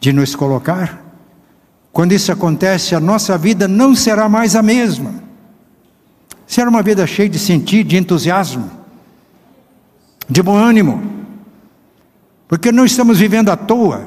de 0.00 0.10
nos 0.10 0.34
colocar. 0.34 1.04
Quando 1.92 2.12
isso 2.12 2.32
acontece, 2.32 2.94
a 2.94 3.00
nossa 3.00 3.36
vida 3.36 3.68
não 3.68 3.94
será 3.94 4.26
mais 4.26 4.56
a 4.56 4.62
mesma. 4.62 5.12
Será 6.46 6.70
uma 6.70 6.82
vida 6.82 7.06
cheia 7.06 7.28
de 7.28 7.38
sentido, 7.38 7.88
de 7.88 7.98
entusiasmo, 7.98 8.70
de 10.26 10.42
bom 10.42 10.56
ânimo. 10.56 11.02
Porque 12.48 12.72
não 12.72 12.86
estamos 12.86 13.18
vivendo 13.18 13.50
à 13.50 13.56
toa. 13.56 14.06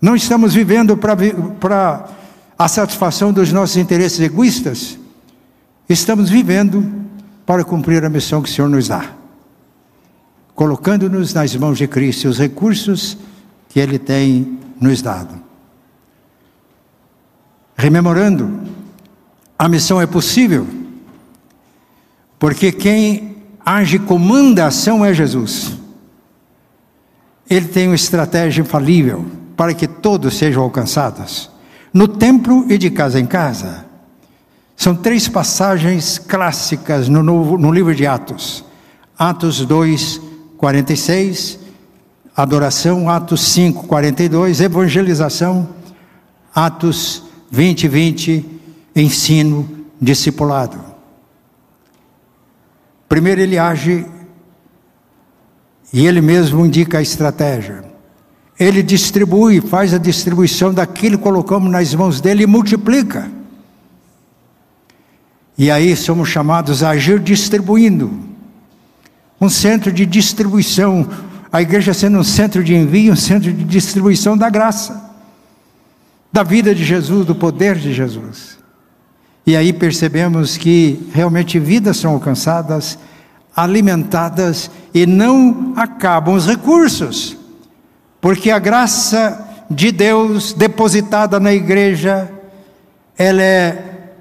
Não 0.00 0.16
estamos 0.16 0.54
vivendo 0.54 0.96
para 0.96 2.08
a 2.58 2.66
satisfação 2.66 3.30
dos 3.30 3.52
nossos 3.52 3.76
interesses 3.76 4.20
egoístas. 4.20 4.98
Estamos 5.86 6.30
vivendo 6.30 6.90
para 7.44 7.62
cumprir 7.62 8.02
a 8.06 8.08
missão 8.08 8.40
que 8.40 8.48
o 8.48 8.52
Senhor 8.52 8.68
nos 8.68 8.88
dá 8.88 9.21
colocando-nos 10.54 11.32
nas 11.34 11.54
mãos 11.56 11.78
de 11.78 11.86
Cristo 11.86 12.28
os 12.28 12.38
recursos 12.38 13.16
que 13.68 13.80
Ele 13.80 13.98
tem 13.98 14.58
nos 14.80 15.00
dado. 15.00 15.40
Rememorando, 17.76 18.62
a 19.58 19.68
missão 19.68 20.00
é 20.00 20.06
possível, 20.06 20.66
porque 22.38 22.70
quem 22.70 23.36
age 23.64 23.98
comanda 23.98 24.64
a 24.64 24.68
ação 24.68 25.04
é 25.04 25.14
Jesus. 25.14 25.72
Ele 27.48 27.68
tem 27.68 27.88
uma 27.88 27.94
estratégia 27.94 28.62
infalível 28.62 29.24
para 29.56 29.74
que 29.74 29.86
todos 29.86 30.36
sejam 30.36 30.62
alcançados, 30.62 31.50
no 31.92 32.08
templo 32.08 32.66
e 32.68 32.78
de 32.78 32.90
casa 32.90 33.20
em 33.20 33.26
casa. 33.26 33.86
São 34.76 34.96
três 34.96 35.28
passagens 35.28 36.18
clássicas 36.18 37.08
no, 37.08 37.22
novo, 37.22 37.56
no 37.58 37.70
livro 37.70 37.94
de 37.94 38.06
Atos. 38.06 38.64
Atos 39.18 39.64
2, 39.64 40.20
46, 40.62 41.58
adoração, 42.36 43.10
Atos 43.10 43.40
5, 43.48 43.88
42, 43.88 44.60
evangelização, 44.60 45.68
Atos 46.54 47.24
20, 47.50 47.88
20, 47.88 48.60
ensino, 48.94 49.68
discipulado. 50.00 50.78
Primeiro 53.08 53.40
ele 53.40 53.58
age 53.58 54.06
e 55.92 56.06
ele 56.06 56.20
mesmo 56.20 56.64
indica 56.64 56.98
a 56.98 57.02
estratégia. 57.02 57.82
Ele 58.56 58.84
distribui, 58.84 59.60
faz 59.60 59.92
a 59.92 59.98
distribuição 59.98 60.72
daquilo 60.72 61.18
que 61.18 61.24
colocamos 61.24 61.72
nas 61.72 61.92
mãos 61.92 62.20
dele 62.20 62.44
e 62.44 62.46
multiplica. 62.46 63.28
E 65.58 65.72
aí 65.72 65.96
somos 65.96 66.28
chamados 66.28 66.84
a 66.84 66.90
agir 66.90 67.18
distribuindo 67.18 68.31
um 69.42 69.48
centro 69.48 69.90
de 69.90 70.06
distribuição, 70.06 71.04
a 71.52 71.60
igreja 71.60 71.92
sendo 71.92 72.16
um 72.16 72.22
centro 72.22 72.62
de 72.62 72.76
envio, 72.76 73.12
um 73.12 73.16
centro 73.16 73.52
de 73.52 73.64
distribuição 73.64 74.38
da 74.38 74.48
graça, 74.48 75.10
da 76.32 76.44
vida 76.44 76.72
de 76.72 76.84
Jesus, 76.84 77.26
do 77.26 77.34
poder 77.34 77.74
de 77.74 77.92
Jesus. 77.92 78.56
E 79.44 79.56
aí 79.56 79.72
percebemos 79.72 80.56
que 80.56 81.08
realmente 81.12 81.58
vidas 81.58 81.96
são 81.96 82.12
alcançadas, 82.12 82.96
alimentadas 83.54 84.70
e 84.94 85.06
não 85.06 85.72
acabam 85.74 86.36
os 86.36 86.46
recursos, 86.46 87.36
porque 88.20 88.48
a 88.48 88.60
graça 88.60 89.44
de 89.68 89.90
Deus 89.90 90.52
depositada 90.52 91.40
na 91.40 91.52
igreja, 91.52 92.30
ela 93.18 93.42
é 93.42 94.12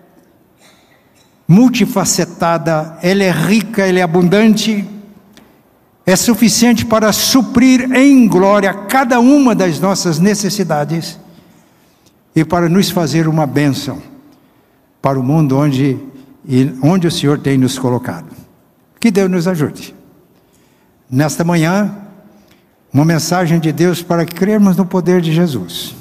multifacetada, 1.47 2.97
ela 3.03 3.23
é 3.23 3.29
rica, 3.29 3.85
ela 3.85 3.99
é 3.99 4.01
abundante 4.01 4.83
é 6.05 6.15
suficiente 6.15 6.85
para 6.85 7.11
suprir 7.13 7.91
em 7.93 8.27
glória 8.27 8.73
cada 8.73 9.19
uma 9.19 9.53
das 9.53 9.79
nossas 9.79 10.19
necessidades 10.19 11.19
e 12.35 12.43
para 12.43 12.67
nos 12.67 12.89
fazer 12.89 13.27
uma 13.27 13.45
bênção 13.45 14.01
para 15.01 15.19
o 15.19 15.23
mundo 15.23 15.57
onde, 15.57 15.99
onde 16.81 17.07
o 17.07 17.11
Senhor 17.11 17.39
tem 17.39 17.57
nos 17.57 17.77
colocado. 17.77 18.35
Que 18.99 19.11
Deus 19.11 19.29
nos 19.29 19.47
ajude. 19.47 19.95
Nesta 21.09 21.43
manhã, 21.43 21.95
uma 22.93 23.05
mensagem 23.05 23.59
de 23.59 23.71
Deus 23.71 24.01
para 24.01 24.25
crermos 24.25 24.77
no 24.77 24.85
poder 24.85 25.21
de 25.21 25.33
Jesus, 25.33 25.95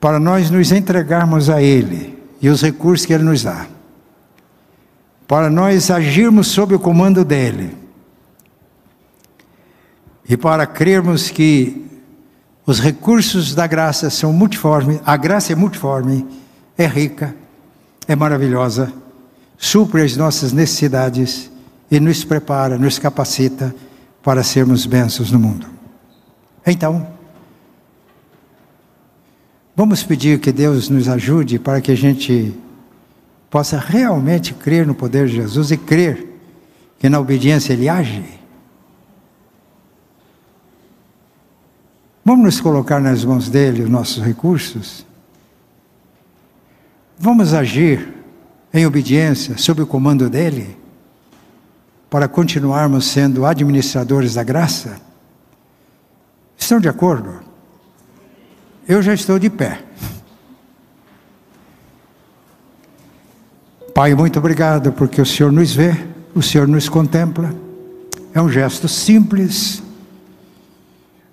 para 0.00 0.18
nós 0.18 0.50
nos 0.50 0.70
entregarmos 0.72 1.48
a 1.48 1.62
Ele 1.62 2.18
e 2.40 2.48
os 2.48 2.62
recursos 2.62 3.06
que 3.06 3.12
Ele 3.12 3.24
nos 3.24 3.42
dá, 3.42 3.66
para 5.26 5.48
nós 5.48 5.90
agirmos 5.90 6.48
sob 6.48 6.74
o 6.74 6.78
comando 6.78 7.24
dEle 7.24 7.81
e 10.28 10.36
para 10.36 10.66
crermos 10.66 11.30
que 11.30 11.86
os 12.64 12.78
recursos 12.78 13.54
da 13.54 13.66
graça 13.66 14.08
são 14.08 14.32
multiformes, 14.32 15.00
a 15.04 15.16
graça 15.16 15.52
é 15.52 15.56
multiforme, 15.56 16.26
é 16.78 16.86
rica, 16.86 17.34
é 18.06 18.14
maravilhosa, 18.14 18.92
supre 19.58 20.02
as 20.02 20.16
nossas 20.16 20.52
necessidades 20.52 21.50
e 21.90 21.98
nos 21.98 22.24
prepara, 22.24 22.78
nos 22.78 22.98
capacita 22.98 23.74
para 24.22 24.42
sermos 24.42 24.86
bênçãos 24.86 25.30
no 25.30 25.38
mundo. 25.38 25.66
Então, 26.64 27.06
vamos 29.74 30.02
pedir 30.04 30.38
que 30.38 30.52
Deus 30.52 30.88
nos 30.88 31.08
ajude 31.08 31.58
para 31.58 31.80
que 31.80 31.90
a 31.90 31.96
gente 31.96 32.54
possa 33.50 33.78
realmente 33.78 34.54
crer 34.54 34.86
no 34.86 34.94
poder 34.94 35.26
de 35.26 35.34
Jesus 35.34 35.72
e 35.72 35.76
crer 35.76 36.26
que 36.98 37.08
na 37.08 37.18
obediência 37.18 37.72
Ele 37.72 37.88
age. 37.88 38.24
Vamos 42.24 42.44
nos 42.44 42.60
colocar 42.60 43.00
nas 43.00 43.24
mãos 43.24 43.48
dele 43.48 43.82
os 43.82 43.90
nossos 43.90 44.22
recursos? 44.22 45.04
Vamos 47.18 47.52
agir 47.52 48.14
em 48.72 48.86
obediência, 48.86 49.58
sob 49.58 49.82
o 49.82 49.86
comando 49.86 50.30
dele, 50.30 50.76
para 52.08 52.28
continuarmos 52.28 53.06
sendo 53.06 53.44
administradores 53.44 54.34
da 54.34 54.42
graça? 54.42 55.00
Estão 56.56 56.78
de 56.78 56.88
acordo? 56.88 57.40
Eu 58.86 59.02
já 59.02 59.12
estou 59.12 59.38
de 59.38 59.50
pé. 59.50 59.82
Pai, 63.94 64.14
muito 64.14 64.38
obrigado 64.38 64.92
porque 64.92 65.20
o 65.20 65.26
Senhor 65.26 65.52
nos 65.52 65.74
vê, 65.74 65.94
o 66.34 66.42
Senhor 66.42 66.66
nos 66.68 66.88
contempla. 66.88 67.54
É 68.32 68.40
um 68.40 68.48
gesto 68.48 68.88
simples 68.88 69.82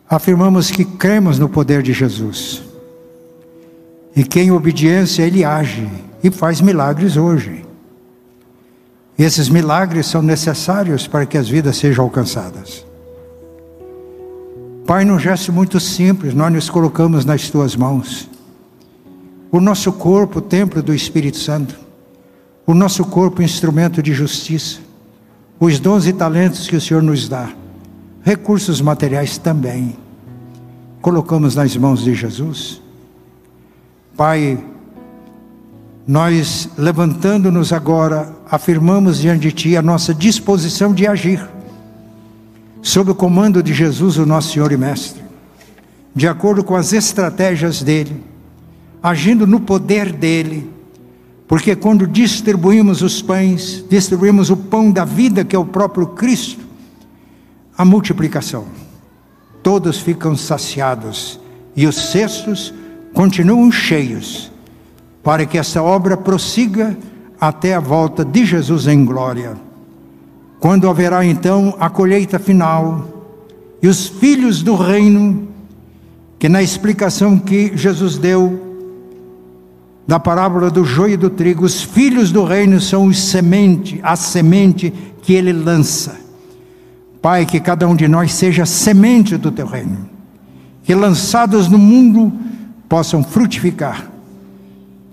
afirmamos 0.09 0.71
que 0.71 0.83
cremos 0.83 1.37
no 1.37 1.47
poder 1.47 1.83
de 1.83 1.93
Jesus 1.93 2.63
e 4.15 4.23
que 4.23 4.39
em 4.39 4.51
obediência 4.51 5.21
Ele 5.21 5.45
age 5.45 5.87
e 6.23 6.31
faz 6.31 6.59
milagres 6.59 7.15
hoje. 7.15 7.63
E 9.17 9.23
esses 9.23 9.49
milagres 9.49 10.07
são 10.07 10.21
necessários 10.21 11.05
para 11.05 11.25
que 11.25 11.37
as 11.37 11.47
vidas 11.47 11.77
sejam 11.77 12.05
alcançadas. 12.05 12.85
Pai, 14.87 15.05
num 15.05 15.19
gesto 15.19 15.53
muito 15.53 15.79
simples, 15.79 16.33
nós 16.33 16.51
nos 16.51 16.69
colocamos 16.69 17.23
nas 17.23 17.49
tuas 17.49 17.75
mãos. 17.75 18.27
O 19.51 19.59
nosso 19.59 19.91
corpo, 19.91 20.41
templo 20.41 20.81
do 20.81 20.93
Espírito 20.95 21.37
Santo. 21.37 21.77
O 22.65 22.73
nosso 22.73 23.03
corpo, 23.05 23.43
instrumento 23.43 24.01
de 24.01 24.13
justiça. 24.13 24.79
Os 25.59 25.79
dons 25.79 26.07
e 26.07 26.13
talentos 26.13 26.67
que 26.67 26.75
o 26.75 26.81
Senhor 26.81 27.03
nos 27.03 27.29
dá 27.29 27.49
recursos 28.23 28.81
materiais 28.81 29.37
também. 29.37 29.95
Colocamos 31.01 31.55
nas 31.55 31.75
mãos 31.77 32.03
de 32.03 32.13
Jesus. 32.13 32.81
Pai, 34.15 34.61
nós 36.05 36.69
levantando-nos 36.77 37.71
agora, 37.71 38.35
afirmamos 38.49 39.19
diante 39.19 39.41
de 39.41 39.51
Ti 39.51 39.77
a 39.77 39.81
nossa 39.81 40.13
disposição 40.13 40.93
de 40.93 41.07
agir, 41.07 41.47
sob 42.81 43.11
o 43.11 43.15
comando 43.15 43.61
de 43.63 43.73
Jesus, 43.73 44.17
o 44.17 44.25
nosso 44.25 44.53
Senhor 44.53 44.71
e 44.71 44.77
Mestre, 44.77 45.21
de 46.13 46.27
acordo 46.27 46.63
com 46.63 46.75
as 46.75 46.91
estratégias 46.91 47.81
dele, 47.81 48.23
agindo 49.01 49.47
no 49.47 49.59
poder 49.59 50.11
dele. 50.11 50.69
Porque 51.47 51.75
quando 51.75 52.05
distribuímos 52.05 53.01
os 53.01 53.21
pães, 53.21 53.83
distribuímos 53.89 54.49
o 54.49 54.57
pão 54.57 54.91
da 54.91 55.05
vida, 55.05 55.45
que 55.45 55.55
é 55.55 55.59
o 55.59 55.65
próprio 55.65 56.07
Cristo, 56.07 56.68
a 57.79 57.85
multiplicação. 57.85 58.65
Todos 59.63 59.99
ficam 59.99 60.35
saciados 60.35 61.39
e 61.73 61.87
os 61.87 61.95
cestos 61.95 62.73
continuam 63.13 63.71
cheios, 63.71 64.51
para 65.23 65.45
que 65.45 65.57
essa 65.57 65.81
obra 65.81 66.17
prossiga 66.17 66.97
até 67.39 67.73
a 67.73 67.79
volta 67.79 68.25
de 68.25 68.45
Jesus 68.45 68.85
em 68.85 69.05
glória. 69.05 69.55
Quando 70.59 70.89
haverá 70.89 71.23
então 71.23 71.73
a 71.79 71.89
colheita 71.89 72.37
final 72.37 73.07
e 73.81 73.87
os 73.87 74.07
filhos 74.07 74.61
do 74.61 74.75
reino, 74.75 75.47
que 76.37 76.49
na 76.49 76.61
explicação 76.61 77.39
que 77.39 77.71
Jesus 77.77 78.17
deu 78.17 78.75
da 80.05 80.19
parábola 80.19 80.69
do 80.69 80.83
joio 80.83 81.13
e 81.13 81.17
do 81.17 81.29
trigo, 81.29 81.63
os 81.63 81.81
filhos 81.81 82.29
do 82.29 82.43
reino 82.43 82.81
são 82.81 83.05
os 83.05 83.17
semente, 83.17 84.01
a 84.03 84.17
semente 84.17 84.91
que 85.21 85.33
ele 85.33 85.53
lança. 85.53 86.28
Pai, 87.21 87.45
que 87.45 87.59
cada 87.59 87.87
um 87.87 87.95
de 87.95 88.07
nós 88.07 88.33
seja 88.33 88.65
semente 88.65 89.37
do 89.37 89.51
teu 89.51 89.67
reino, 89.67 90.09
que 90.83 90.95
lançados 90.95 91.67
no 91.67 91.77
mundo 91.77 92.31
possam 92.87 93.23
frutificar 93.23 94.09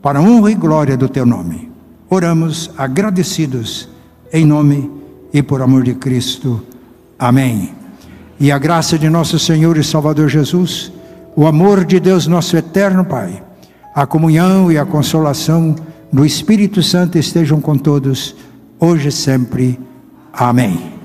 para 0.01 0.21
a 0.21 0.23
honra 0.23 0.53
e 0.53 0.55
glória 0.55 0.97
do 0.97 1.09
teu 1.09 1.27
nome. 1.27 1.71
Oramos 2.09 2.71
agradecidos 2.79 3.89
em 4.33 4.45
nome 4.45 4.91
e 5.33 5.43
por 5.43 5.61
amor 5.61 5.83
de 5.83 5.95
Cristo. 5.95 6.63
Amém. 7.19 7.75
E 8.39 8.53
a 8.53 8.59
graça 8.59 8.99
de 8.99 9.09
nosso 9.09 9.39
Senhor 9.39 9.77
e 9.77 9.83
Salvador 9.83 10.29
Jesus, 10.29 10.93
o 11.35 11.47
amor 11.47 11.85
de 11.85 11.99
Deus, 11.99 12.27
nosso 12.27 12.57
eterno 12.57 13.05
Pai, 13.05 13.43
a 13.95 14.07
comunhão 14.07 14.71
e 14.71 14.79
a 14.79 14.87
consolação 14.87 15.75
do 16.13 16.25
Espírito 16.25 16.83
Santo 16.83 17.19
estejam 17.19 17.61
com 17.61 17.77
todos, 17.77 18.37
hoje 18.79 19.09
e 19.09 19.13
sempre. 19.13 19.81
Amém. 20.33 20.96